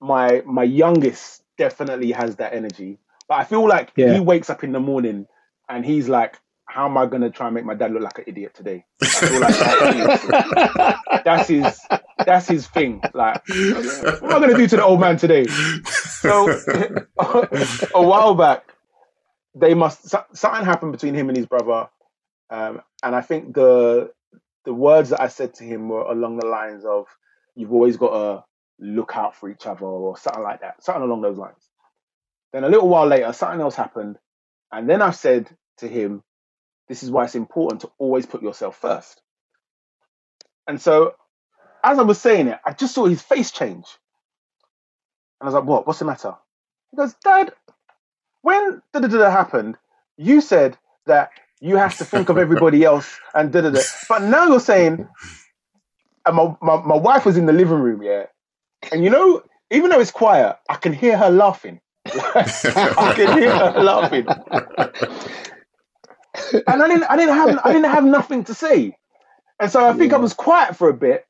[0.01, 4.14] My my youngest definitely has that energy, but I feel like Yeah.
[4.14, 5.28] he wakes up in the morning
[5.70, 8.26] and he's like, "How am I gonna try and make my dad look like an
[8.28, 11.80] idiot today?" I feel like that- that's his
[12.26, 13.02] that's his thing.
[13.14, 15.46] Like, what am I gonna do to the old man today?
[15.46, 16.50] So
[17.96, 18.72] a while back,
[19.54, 21.88] they must something happened between him and his brother,
[22.50, 24.12] um, and I think the
[24.66, 27.06] the words that I said to him were along the lines of,
[27.56, 28.44] "You've always got to
[28.80, 31.70] look out for each other," or something like that, something along those lines.
[32.54, 34.18] Then a little while later, something else happened,
[34.72, 36.24] and then I said to him,
[36.89, 39.22] "This is why it's important to always put yourself first.
[40.68, 41.16] And so,
[41.84, 43.88] as I was saying it, I just saw his face change,
[45.39, 45.88] and I was like, "What?
[45.88, 46.36] What's the matter?"
[46.91, 47.54] He goes, "Dad,
[48.41, 49.78] when da da da happened,
[50.18, 50.78] you said
[51.08, 51.32] that
[51.62, 53.84] you have to think of everybody else and da da da.
[54.10, 55.08] But now you're saying,
[56.26, 58.28] and my, my, my wife was in the living room, yeah,
[58.91, 61.82] and you know, even though it's quiet, I can hear her laughing.
[62.36, 64.26] I can hear her laughing.
[66.68, 68.97] And I didn't I didn't have I didn't have nothing to say.
[69.59, 71.26] And so I think I was quiet for a bit.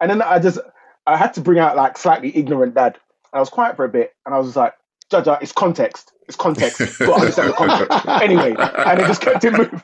[0.00, 0.58] And then I just
[1.06, 2.94] I had to bring out like slightly ignorant dad.
[3.32, 4.74] And I was quiet for a bit and I was just like,
[5.10, 6.12] Judge, it's context.
[6.28, 6.78] It's context.
[7.00, 8.06] You gotta understand the context.
[8.22, 9.80] Anyway, and it just kept it moving.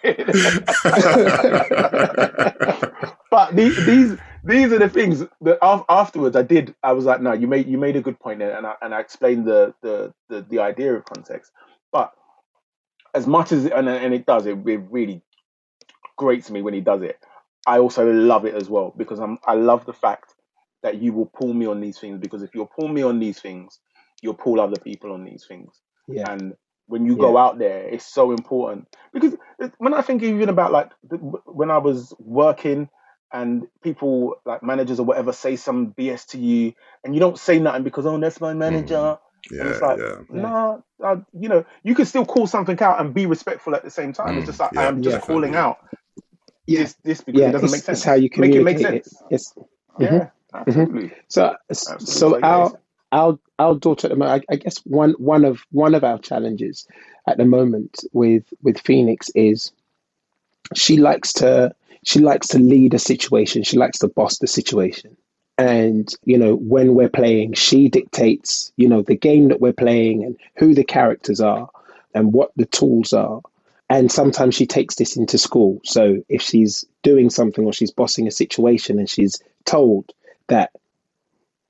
[3.30, 4.16] but these, these
[4.46, 6.74] these are the things that af- afterwards I did.
[6.82, 8.94] I was like, no, you made you made a good point there, and I and
[8.94, 11.52] I explained the the the, the idea of context.
[11.92, 12.12] But
[13.14, 15.22] as much as and and it does, it, it really
[16.16, 17.18] grates me when he does it.
[17.66, 20.34] I also love it as well because I'm I love the fact
[20.82, 23.40] that you will pull me on these things because if you'll pull me on these
[23.40, 23.80] things,
[24.22, 25.80] you'll pull other people on these things.
[26.06, 26.30] Yeah.
[26.30, 26.54] And
[26.86, 30.70] when you go out there, it's so important because uh, when I think even about
[30.70, 32.88] like the, when I was working
[33.32, 36.72] and people like managers or whatever say some BS to you
[37.04, 39.18] and you don't say nothing because oh that's my manager.
[39.50, 40.14] And Yeah, it's like, yeah.
[40.28, 43.90] no, uh, you know, you can still call something out and be respectful at the
[43.90, 44.34] same time.
[44.34, 45.20] Mm, it's just like yeah, I am just yeah.
[45.20, 45.78] calling out
[46.66, 46.80] Yeah.
[46.80, 47.48] this this because Yeah.
[47.48, 47.98] it doesn't make sense.
[47.98, 49.06] it's how you Make it make communicate it.
[49.06, 49.22] sense.
[49.30, 49.54] Yes.
[49.98, 51.12] Yeah, absolutely.
[51.28, 52.06] So, Absolutely.
[52.06, 52.72] so our
[53.12, 56.18] our our daughter at the moment, I, I guess one one of one of our
[56.18, 56.86] challenges
[57.26, 59.72] at the moment with with Phoenix is
[60.74, 61.74] she likes to
[62.06, 63.64] she likes to lead a situation.
[63.64, 65.16] She likes to boss the situation.
[65.58, 70.22] And, you know, when we're playing, she dictates, you know, the game that we're playing
[70.22, 71.68] and who the characters are
[72.14, 73.40] and what the tools are.
[73.90, 75.80] And sometimes she takes this into school.
[75.82, 80.12] So if she's doing something or she's bossing a situation and she's told
[80.46, 80.70] that,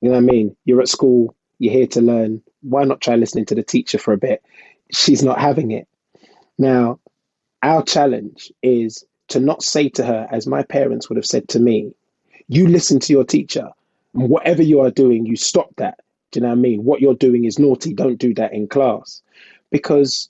[0.01, 3.15] you know what I mean, you're at school, you're here to learn, why not try
[3.15, 4.43] listening to the teacher for a bit?
[4.91, 5.87] She's not having it.
[6.59, 6.99] Now,
[7.63, 11.59] our challenge is to not say to her, as my parents would have said to
[11.59, 11.93] me,
[12.47, 13.69] you listen to your teacher.
[14.13, 15.99] Whatever you are doing, you stop that.
[16.31, 16.83] Do you know what I mean?
[16.83, 17.93] What you're doing is naughty.
[17.93, 19.21] Don't do that in class.
[19.69, 20.29] Because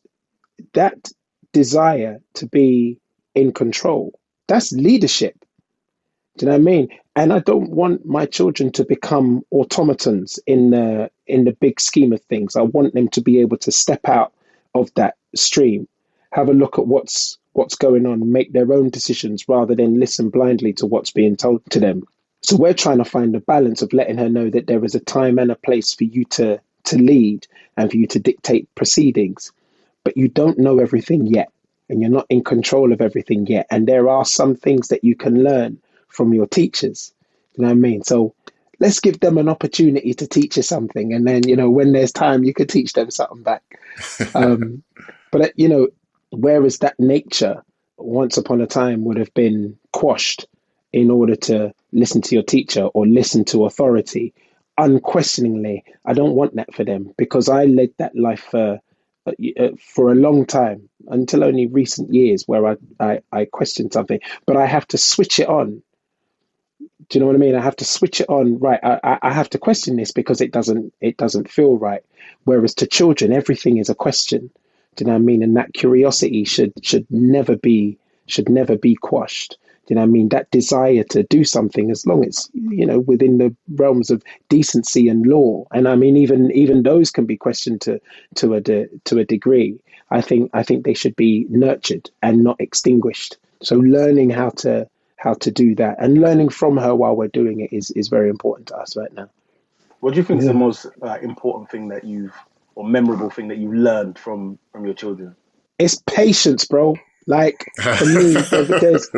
[0.73, 1.11] that
[1.53, 2.99] desire to be
[3.35, 5.35] in control, that's leadership.
[6.37, 6.87] Do you know what I mean?
[7.15, 12.13] And I don't want my children to become automatons in the in the big scheme
[12.13, 12.55] of things.
[12.55, 14.33] I want them to be able to step out
[14.75, 15.87] of that stream,
[16.31, 20.29] have a look at what's what's going on, make their own decisions rather than listen
[20.29, 22.03] blindly to what's being told to them.
[22.41, 24.99] So we're trying to find a balance of letting her know that there is a
[24.99, 29.51] time and a place for you to to lead and for you to dictate proceedings,
[30.03, 31.51] but you don't know everything yet
[31.89, 33.67] and you're not in control of everything yet.
[33.69, 37.13] And there are some things that you can learn from your teachers.
[37.55, 38.03] You know what I mean?
[38.03, 38.33] So
[38.79, 41.13] let's give them an opportunity to teach you something.
[41.13, 43.63] And then, you know, when there's time, you could teach them something back.
[44.35, 44.83] Um,
[45.31, 45.87] but, you know,
[46.37, 47.63] Whereas that nature,
[47.97, 50.45] once upon a time, would have been quashed
[50.93, 54.35] in order to listen to your teacher or listen to authority.
[54.77, 58.79] Unquestioningly, I don't want that for them because I led that life for
[59.25, 64.19] uh, for a long time until only recent years where I, I, I questioned something,
[64.45, 65.81] but I have to switch it on.
[67.09, 67.55] Do you know what I mean?
[67.55, 68.59] I have to switch it on.
[68.59, 72.03] Right, I, I have to question this because it doesn't it doesn't feel right.
[72.43, 74.51] Whereas to children, everything is a question.
[74.97, 75.43] Do you know what I mean?
[75.43, 79.57] And that curiosity should should never be should never be quashed.
[79.85, 80.29] Do you know what I mean?
[80.29, 85.07] That desire to do something, as long as you know within the realms of decency
[85.07, 88.01] and law, and I mean even even those can be questioned to
[88.35, 89.79] to a de, to a degree.
[90.09, 93.37] I think I think they should be nurtured and not extinguished.
[93.61, 97.59] So learning how to how to do that and learning from her while we're doing
[97.59, 99.29] it is is very important to us right now.
[99.99, 100.47] What do you think yeah.
[100.47, 102.35] is the most uh, important thing that you've
[102.77, 105.35] or memorable thing that you learned from from your children?
[105.79, 106.95] It's patience, bro.
[107.25, 108.33] Like for me,
[108.79, 109.09] there's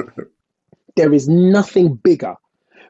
[0.96, 2.36] there is nothing bigger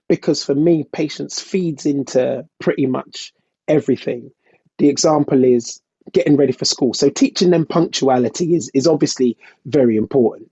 [0.08, 3.34] because for me, patience feeds into pretty much
[3.68, 4.32] everything.
[4.78, 5.82] The example is
[6.14, 6.94] getting ready for school.
[6.94, 10.52] So teaching them punctuality is is obviously very important.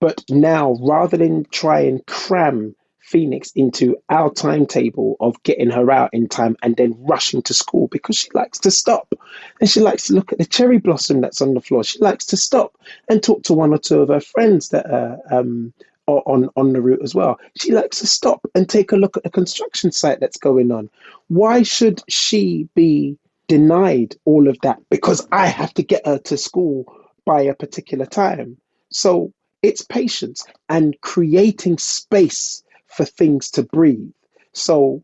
[0.00, 2.74] But now, rather than try and cram
[3.10, 7.88] Phoenix into our timetable of getting her out in time and then rushing to school
[7.88, 9.12] because she likes to stop
[9.60, 11.82] and she likes to look at the cherry blossom that's on the floor.
[11.82, 12.76] She likes to stop
[13.08, 15.72] and talk to one or two of her friends that are, um,
[16.06, 17.38] on, on the route as well.
[17.56, 20.90] She likes to stop and take a look at the construction site that's going on.
[21.28, 23.16] Why should she be
[23.48, 24.78] denied all of that?
[24.88, 26.92] Because I have to get her to school
[27.24, 28.58] by a particular time.
[28.90, 29.32] So
[29.62, 34.10] it's patience and creating space for things to breathe.
[34.52, 35.02] So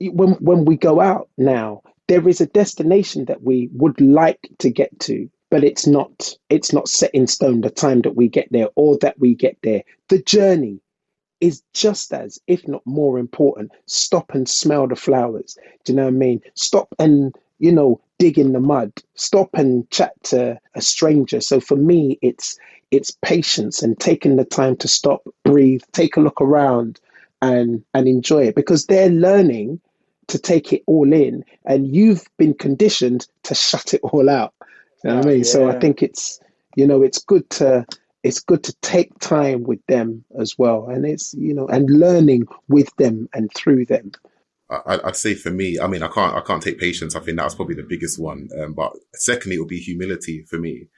[0.00, 4.70] when when we go out now, there is a destination that we would like to
[4.70, 8.48] get to, but it's not it's not set in stone the time that we get
[8.50, 9.82] there or that we get there.
[10.08, 10.80] The journey
[11.40, 13.72] is just as, if not more important.
[13.86, 15.56] Stop and smell the flowers.
[15.84, 16.40] Do you know what I mean?
[16.54, 18.92] Stop and you know dig in the mud.
[19.14, 21.40] Stop and chat to a stranger.
[21.40, 22.58] So for me, it's
[22.90, 27.00] it's patience and taking the time to stop, breathe, take a look around,
[27.42, 29.80] and and enjoy it because they're learning
[30.28, 34.54] to take it all in, and you've been conditioned to shut it all out.
[35.04, 35.38] You know what I ah, mean?
[35.38, 35.44] Yeah.
[35.44, 36.40] So I think it's
[36.76, 37.86] you know it's good to
[38.22, 42.46] it's good to take time with them as well, and it's you know and learning
[42.68, 44.12] with them and through them.
[44.70, 47.16] I'd say for me, I mean, I can't, I can't take patience.
[47.16, 48.48] I think that's probably the biggest one.
[48.60, 50.88] Um, but secondly, it will be humility for me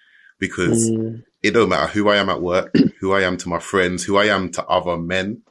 [0.41, 1.23] because mm.
[1.43, 4.17] it don't matter who I am at work, who I am to my friends, who
[4.17, 5.43] I am to other men,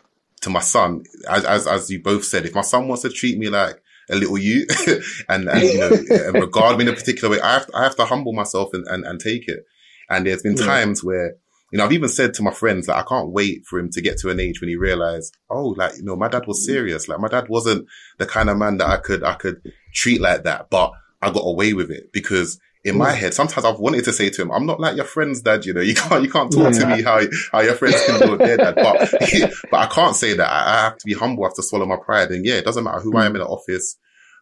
[0.42, 1.04] to my son.
[1.30, 4.16] As, as, as you both said, if my son wants to treat me like a
[4.16, 4.68] little you
[5.30, 7.84] and, and, you know, and regard me in a particular way, I have to, I
[7.84, 9.66] have to humble myself and, and, and take it.
[10.10, 10.66] And there's been yeah.
[10.66, 11.36] times where,
[11.72, 13.90] you know, I've even said to my friends that like, I can't wait for him
[13.92, 16.66] to get to an age when he realized, oh, like, you know, my dad was
[16.66, 17.08] serious.
[17.08, 19.62] Like my dad wasn't the kind of man that I could, I could
[19.94, 20.92] treat like that, but
[21.22, 23.16] I got away with it because in my mm.
[23.16, 25.74] head, sometimes I've wanted to say to him, I'm not like your friend's dad, you
[25.74, 26.80] know, you can't, you can't talk yeah.
[26.80, 28.76] to me how, how your friends can do their dad.
[28.76, 29.12] But,
[29.72, 30.50] but I can't say that.
[30.50, 31.44] I, have to be humble.
[31.44, 32.30] I have to swallow my pride.
[32.30, 33.36] And yeah, it doesn't matter who I am mm.
[33.36, 33.98] in the office,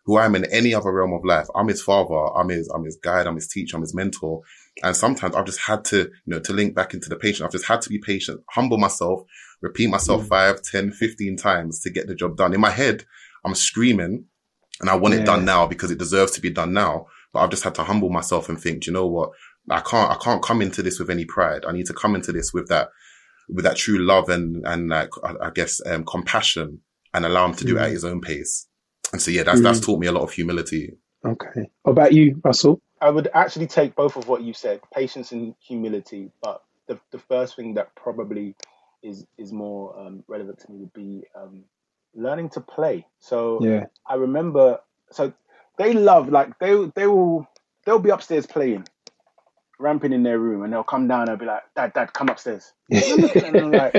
[0.06, 1.48] who I am in any other realm of life.
[1.56, 2.16] I'm his father.
[2.38, 3.28] I'm his, I'm his guide.
[3.28, 3.76] I'm his teacher.
[3.76, 4.42] I'm his mentor.
[4.84, 7.46] And sometimes I've just had to, you know, to link back into the patient.
[7.46, 9.22] I've just had to be patient, humble myself,
[9.62, 10.28] repeat myself mm.
[10.28, 12.54] five, ten, fifteen times to get the job done.
[12.54, 13.06] In my head,
[13.44, 14.26] I'm screaming
[14.80, 15.22] and I want yeah.
[15.22, 17.08] it done now because it deserves to be done now.
[17.34, 19.32] But I've just had to humble myself and think, you know what?
[19.70, 21.66] I can't, I can't come into this with any pride.
[21.66, 22.90] I need to come into this with that,
[23.50, 26.82] with that true love and, and like, I, I guess, um, compassion
[27.14, 27.78] and allow him to do mm.
[27.78, 27.94] it at mm.
[27.94, 28.68] his own pace.
[29.12, 29.64] And so, yeah, that's, mm.
[29.64, 30.94] that's taught me a lot of humility.
[31.26, 31.70] Okay.
[31.82, 32.80] What about you, Russell?
[33.02, 36.32] I would actually take both of what you said, patience and humility.
[36.42, 38.56] But the, the first thing that probably
[39.04, 41.64] is, is more um, relevant to me would be um,
[42.16, 43.06] learning to play.
[43.20, 43.86] So yeah.
[44.06, 44.80] I remember,
[45.12, 45.34] so
[45.78, 47.48] they love, like, they, they will,
[47.86, 48.86] they'll be upstairs playing
[49.80, 52.74] ramping in their room and they'll come down and be like, Dad, Dad, come upstairs.
[52.94, 53.94] I'm looking at them like,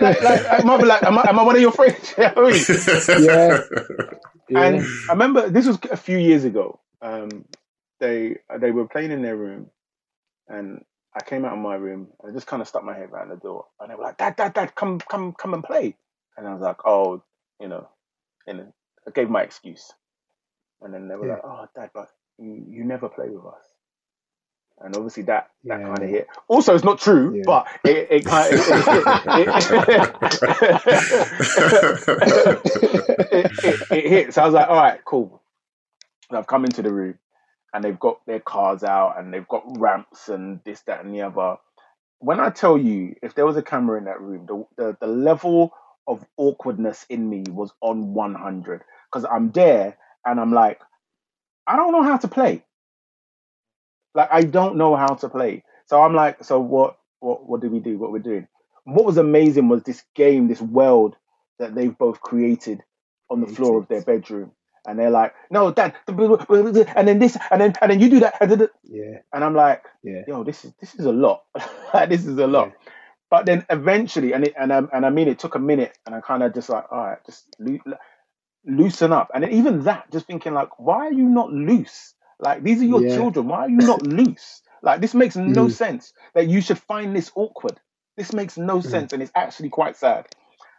[0.00, 2.14] like, like, I like, am I, am I one of your friends?
[2.18, 2.32] yeah.
[4.48, 4.64] yeah.
[4.64, 6.78] And I remember this was a few years ago.
[7.02, 7.44] Um,
[8.00, 9.70] they they were playing in their room
[10.48, 10.84] and
[11.14, 13.30] I came out of my room and I just kind of stuck my head around
[13.30, 15.96] the door and they were like, Dad, Dad, Dad, come, come, come and play.
[16.36, 17.22] And I was like, oh,
[17.60, 17.88] you know,
[18.46, 18.72] and
[19.06, 19.92] I gave my excuse.
[20.80, 21.34] And then they were yeah.
[21.34, 23.64] like, oh, Dad, but you, you never play with us
[24.80, 25.86] and obviously that that yeah.
[25.86, 26.26] kind of hit.
[26.48, 27.42] Also, it's not true, yeah.
[27.46, 28.60] but it, it kind of
[29.40, 29.48] it,
[33.90, 34.34] it, hit.
[34.34, 35.41] So I was like, all right, cool.
[36.32, 37.18] And I've come into the room,
[37.74, 41.22] and they've got their cars out, and they've got ramps and this, that, and the
[41.22, 41.58] other.
[42.20, 45.08] When I tell you, if there was a camera in that room, the the, the
[45.08, 45.72] level
[46.08, 50.80] of awkwardness in me was on 100 because I'm there and I'm like,
[51.66, 52.64] I don't know how to play.
[54.14, 55.64] Like I don't know how to play.
[55.86, 57.98] So I'm like, so what what what did we do?
[57.98, 58.48] What we're doing?
[58.84, 61.16] What was amazing was this game, this world
[61.58, 62.82] that they've both created
[63.30, 64.52] on the floor of their bedroom.
[64.86, 68.34] And they're like, no, dad, and then this, and then and then you do that,
[68.40, 69.18] and yeah.
[69.32, 71.44] And I'm like, yeah, yo, this is this is a lot.
[72.08, 72.68] this is a lot.
[72.68, 72.92] Yeah.
[73.30, 76.14] But then eventually, and it, and I, and I mean, it took a minute, and
[76.14, 77.96] I kind of just like, all right, just lo-
[78.66, 79.30] loosen up.
[79.34, 82.14] And then even that, just thinking like, why are you not loose?
[82.38, 83.14] Like these are your yeah.
[83.14, 83.48] children.
[83.48, 84.62] Why are you not loose?
[84.82, 85.72] Like this makes no mm.
[85.72, 87.78] sense that you should find this awkward.
[88.16, 88.84] This makes no mm.
[88.84, 90.26] sense, and it's actually quite sad.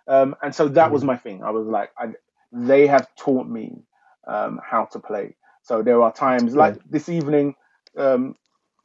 [0.07, 0.91] Um, and so that mm.
[0.91, 1.41] was my thing.
[1.41, 2.09] I was like, I,
[2.51, 3.81] they have taught me
[4.27, 5.35] um, how to play.
[5.63, 7.55] So there are times like this evening,
[7.97, 8.35] um,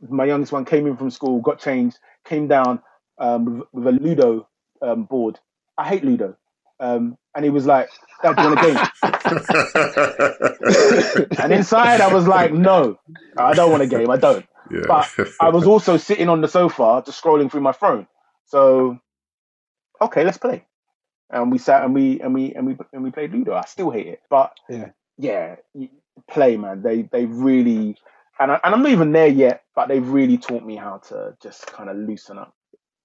[0.09, 2.81] my youngest one came in from school, got changed, came down
[3.19, 4.49] um, with, with, a Ludo
[4.81, 5.41] um, board.
[5.77, 6.37] I hate Ludo.
[6.81, 7.89] Um, and he was like,
[8.23, 8.77] Dad, do you want a game?
[11.41, 12.99] and inside I was like, no,
[13.37, 14.11] I don't want a game.
[14.11, 14.47] I don't.
[14.71, 14.83] Yeah.
[14.87, 15.11] But
[15.41, 18.07] I was also sitting on the sofa just scrolling through my phone.
[18.47, 18.99] So,
[20.01, 20.65] okay, let's play.
[21.31, 23.55] And we sat and we and we and we and we played Ludo.
[23.55, 25.57] I still hate it, but yeah, yeah,
[26.31, 26.83] play, man.
[26.83, 27.97] They they really
[28.39, 31.37] and I, and I'm not even there yet, but they've really taught me how to
[31.43, 32.55] just kind of loosen up.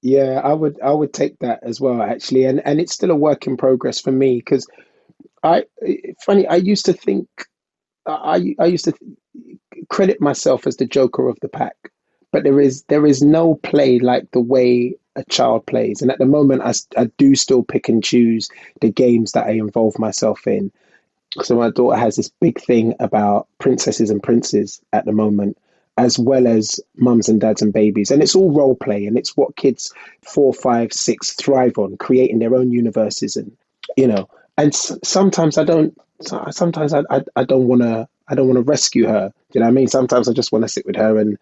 [0.01, 3.15] Yeah, I would I would take that as well actually, and and it's still a
[3.15, 4.67] work in progress for me because
[5.43, 5.65] I
[6.25, 7.27] funny I used to think
[8.05, 8.93] I I used to
[9.89, 11.75] credit myself as the joker of the pack,
[12.31, 16.19] but there is there is no play like the way a child plays, and at
[16.19, 18.49] the moment I I do still pick and choose
[18.81, 20.71] the games that I involve myself in.
[21.41, 25.57] So my daughter has this big thing about princesses and princes at the moment,
[25.97, 28.11] as well as mums and dads and babies.
[28.11, 32.39] And it's all role play and it's what kids four, five, six thrive on, creating
[32.39, 33.35] their own universes.
[33.35, 33.55] And,
[33.97, 35.97] you know, and sometimes I don't,
[36.51, 39.29] sometimes I, I, I don't want to, I don't want to rescue her.
[39.29, 39.87] Do you know what I mean?
[39.87, 41.37] Sometimes I just want to sit with her and,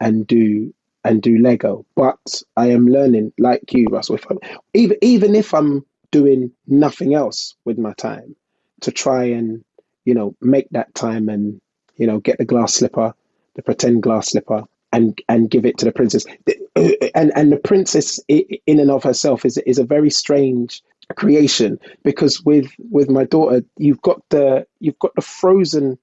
[0.00, 0.74] and do,
[1.04, 1.86] and do Lego.
[1.94, 4.40] But I am learning like you, Russell, if I'm,
[4.74, 8.34] even, even if I'm doing nothing else with my time
[8.82, 9.64] to try and,
[10.04, 11.60] you know, make that time and,
[11.96, 13.14] you know, get the glass slipper
[13.56, 14.62] the pretend glass slipper
[14.92, 16.24] and and give it to the princess.
[17.14, 20.82] And and the princess in and of herself is is a very strange
[21.16, 25.96] creation because with with my daughter you've got the you've got the frozen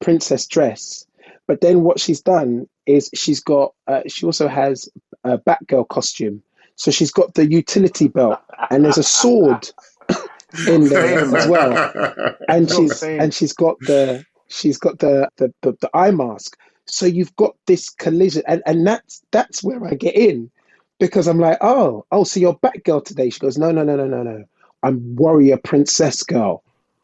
[0.00, 1.04] princess dress
[1.46, 4.88] but then what she's done is she's got uh, she also has
[5.24, 6.42] a batgirl costume
[6.76, 8.38] so she's got the utility belt
[8.70, 9.70] and there's a sword
[10.66, 15.76] in there as well and she's and she's got the she's got the the, the,
[15.80, 16.56] the eye mask
[16.90, 20.50] so you've got this collision, and, and that's that's where I get in
[20.98, 23.30] because I'm like, oh, oh, so you're Batgirl today?
[23.30, 24.44] She goes, no, no, no, no, no, no.
[24.82, 26.62] I'm Warrior Princess Girl.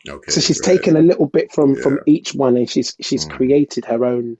[0.09, 0.77] Okay, so she's right.
[0.77, 1.83] taken a little bit from yeah.
[1.83, 3.31] from each one, and she's she's mm.
[3.31, 4.37] created her own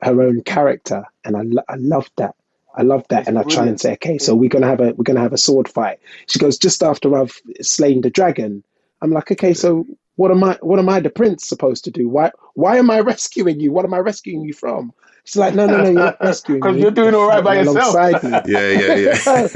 [0.00, 2.34] her own character, and I lo- I love that.
[2.76, 4.92] I love that, it's and I try and say, okay, so we're gonna have a
[4.94, 6.00] we're gonna have a sword fight.
[6.28, 8.64] She goes just after I've slain the dragon.
[9.00, 12.08] I'm like, okay, so what am I what am I the prince supposed to do?
[12.08, 13.72] Why why am I rescuing you?
[13.72, 14.92] What am I rescuing you from?
[15.24, 16.66] She's like, no, no, no, you're not rescuing me.
[16.66, 17.94] Because you're doing all right by yourself.
[18.22, 18.30] Me.
[18.46, 19.48] Yeah, yeah, yeah.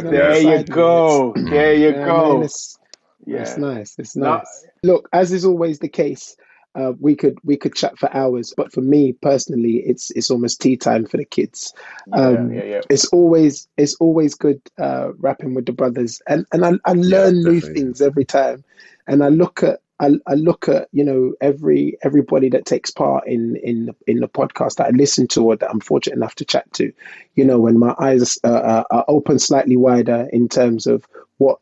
[0.00, 1.34] There you go.
[1.36, 2.34] There you Yeah, go.
[2.34, 2.78] man, it's,
[3.26, 3.94] it's nice.
[3.98, 4.66] It's No, nice.
[4.84, 6.36] Look, as is always the case,
[6.74, 10.60] uh, we could we could chat for hours, but for me personally, it's it's almost
[10.60, 11.74] tea time for the kids.
[12.12, 12.80] Um, yeah, yeah.
[12.88, 17.42] it's always it's always good uh, rapping with the brothers, and and I, I learn
[17.42, 18.64] new things every time,
[19.06, 19.80] and I look at.
[20.00, 24.26] I, I look at you know every everybody that takes part in in in the
[24.26, 26.92] podcast that I listen to or that I'm fortunate enough to chat to,
[27.36, 31.06] you know, when my eyes uh, are, are open slightly wider in terms of
[31.38, 31.60] what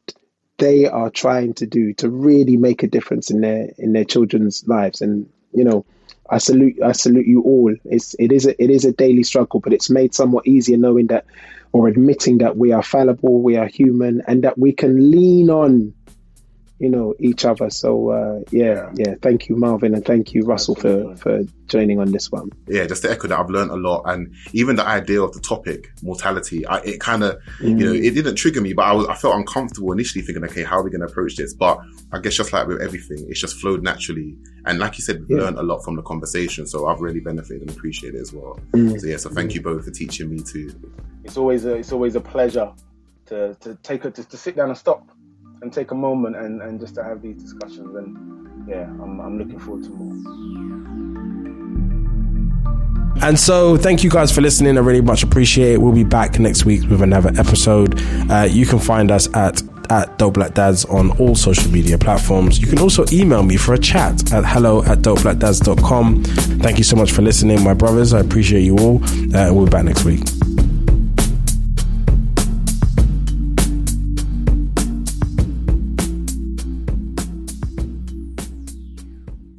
[0.60, 4.66] they are trying to do to really make a difference in their in their children's
[4.68, 5.00] lives.
[5.00, 5.84] And you know
[6.28, 7.74] I salute I salute you all.
[7.84, 11.08] It's it is a, it is a daily struggle but it's made somewhat easier knowing
[11.08, 11.24] that
[11.72, 15.94] or admitting that we are fallible we are human and that we can lean on
[16.80, 17.70] you know each other.
[17.70, 19.14] So uh, yeah yeah.
[19.22, 22.50] thank you Marvin and thank you Russell for for joining on this one.
[22.66, 25.40] Yeah, just to echo that, I've learned a lot, and even the idea of the
[25.40, 29.06] topic, mortality, I, it kind of, you know, it didn't trigger me, but I was,
[29.06, 31.54] I felt uncomfortable initially, thinking, okay, how are we going to approach this?
[31.54, 31.78] But
[32.12, 35.30] I guess just like with everything, it's just flowed naturally, and like you said, we've
[35.38, 35.44] Yeah.
[35.44, 38.58] learned a lot from the conversation, so I've really benefited and appreciated it as well.
[38.74, 40.72] So yeah, so thank you both for teaching me too.
[41.22, 42.72] it's always a, it's always a pleasure
[43.26, 45.06] to, to take a, to, to sit down and stop
[45.62, 49.38] and take a moment and, and just to have these discussions and yeah I'm, I'm
[49.38, 50.10] looking forward to more
[53.22, 54.78] And so, thank you guys for listening.
[54.78, 55.80] I really much appreciate it.
[55.80, 58.00] We'll be back next week with another episode.
[58.30, 62.60] Uh, you can find us at at Dope Black Dads on all social media platforms.
[62.60, 66.24] You can also email me for a chat at hello at dopeblackdads.com.
[66.62, 68.14] Thank you so much for listening, my brothers.
[68.14, 69.02] I appreciate you all.
[69.34, 70.22] Uh, we'll be back next week.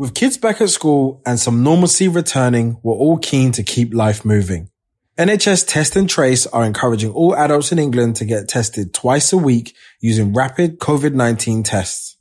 [0.02, 4.26] With kids back at school and some normalcy returning, we're all keen to keep life
[4.26, 4.72] moving.
[5.20, 9.38] NHS Test and Trace are encouraging all adults in England to get tested twice a
[9.38, 12.18] week using rapid COVID-19 tests,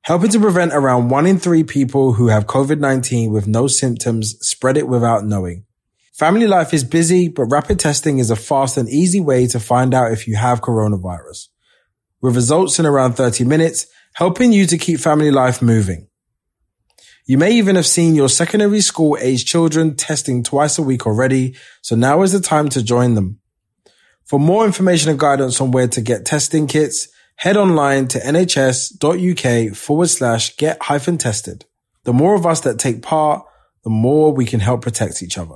[0.00, 4.78] helping to prevent around one in three people who have COVID-19 with no symptoms spread
[4.78, 5.66] it without knowing.
[6.14, 9.92] Family life is busy, but rapid testing is a fast and easy way to find
[9.92, 11.48] out if you have coronavirus.
[12.22, 16.06] With results in around 30 minutes, helping you to keep family life moving.
[17.30, 21.54] You may even have seen your secondary school age children testing twice a week already,
[21.80, 23.38] so now is the time to join them.
[24.24, 27.06] For more information and guidance on where to get testing kits,
[27.36, 31.66] head online to nhs.uk forward slash get hyphen tested.
[32.02, 33.46] The more of us that take part,
[33.84, 35.54] the more we can help protect each other.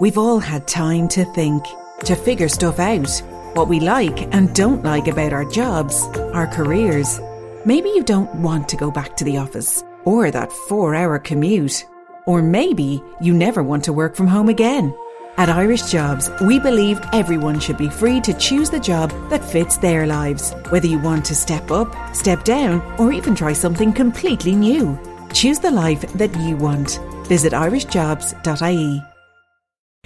[0.00, 1.64] We've all had time to think,
[2.04, 3.10] to figure stuff out.
[3.54, 6.04] What we like and don't like about our jobs,
[6.34, 7.18] our careers.
[7.64, 11.84] Maybe you don't want to go back to the office or that four hour commute.
[12.26, 14.94] Or maybe you never want to work from home again.
[15.36, 19.76] At Irish Jobs, we believe everyone should be free to choose the job that fits
[19.76, 20.54] their lives.
[20.70, 24.98] Whether you want to step up, step down, or even try something completely new.
[25.34, 26.98] Choose the life that you want.
[27.28, 29.15] Visit irishjobs.ie.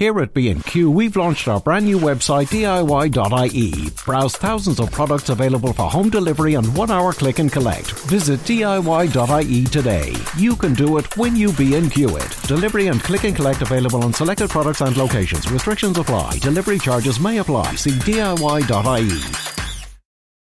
[0.00, 3.90] Here at B&Q, we've launched our brand new website DIY.ie.
[4.06, 7.90] Browse thousands of products available for home delivery and one hour click and collect.
[8.08, 10.14] Visit DIY.ie today.
[10.38, 12.34] You can do it when you B&Q it.
[12.48, 15.52] Delivery and click and collect available on selected products and locations.
[15.52, 16.38] Restrictions apply.
[16.38, 17.74] Delivery charges may apply.
[17.74, 19.49] See DIY.ie.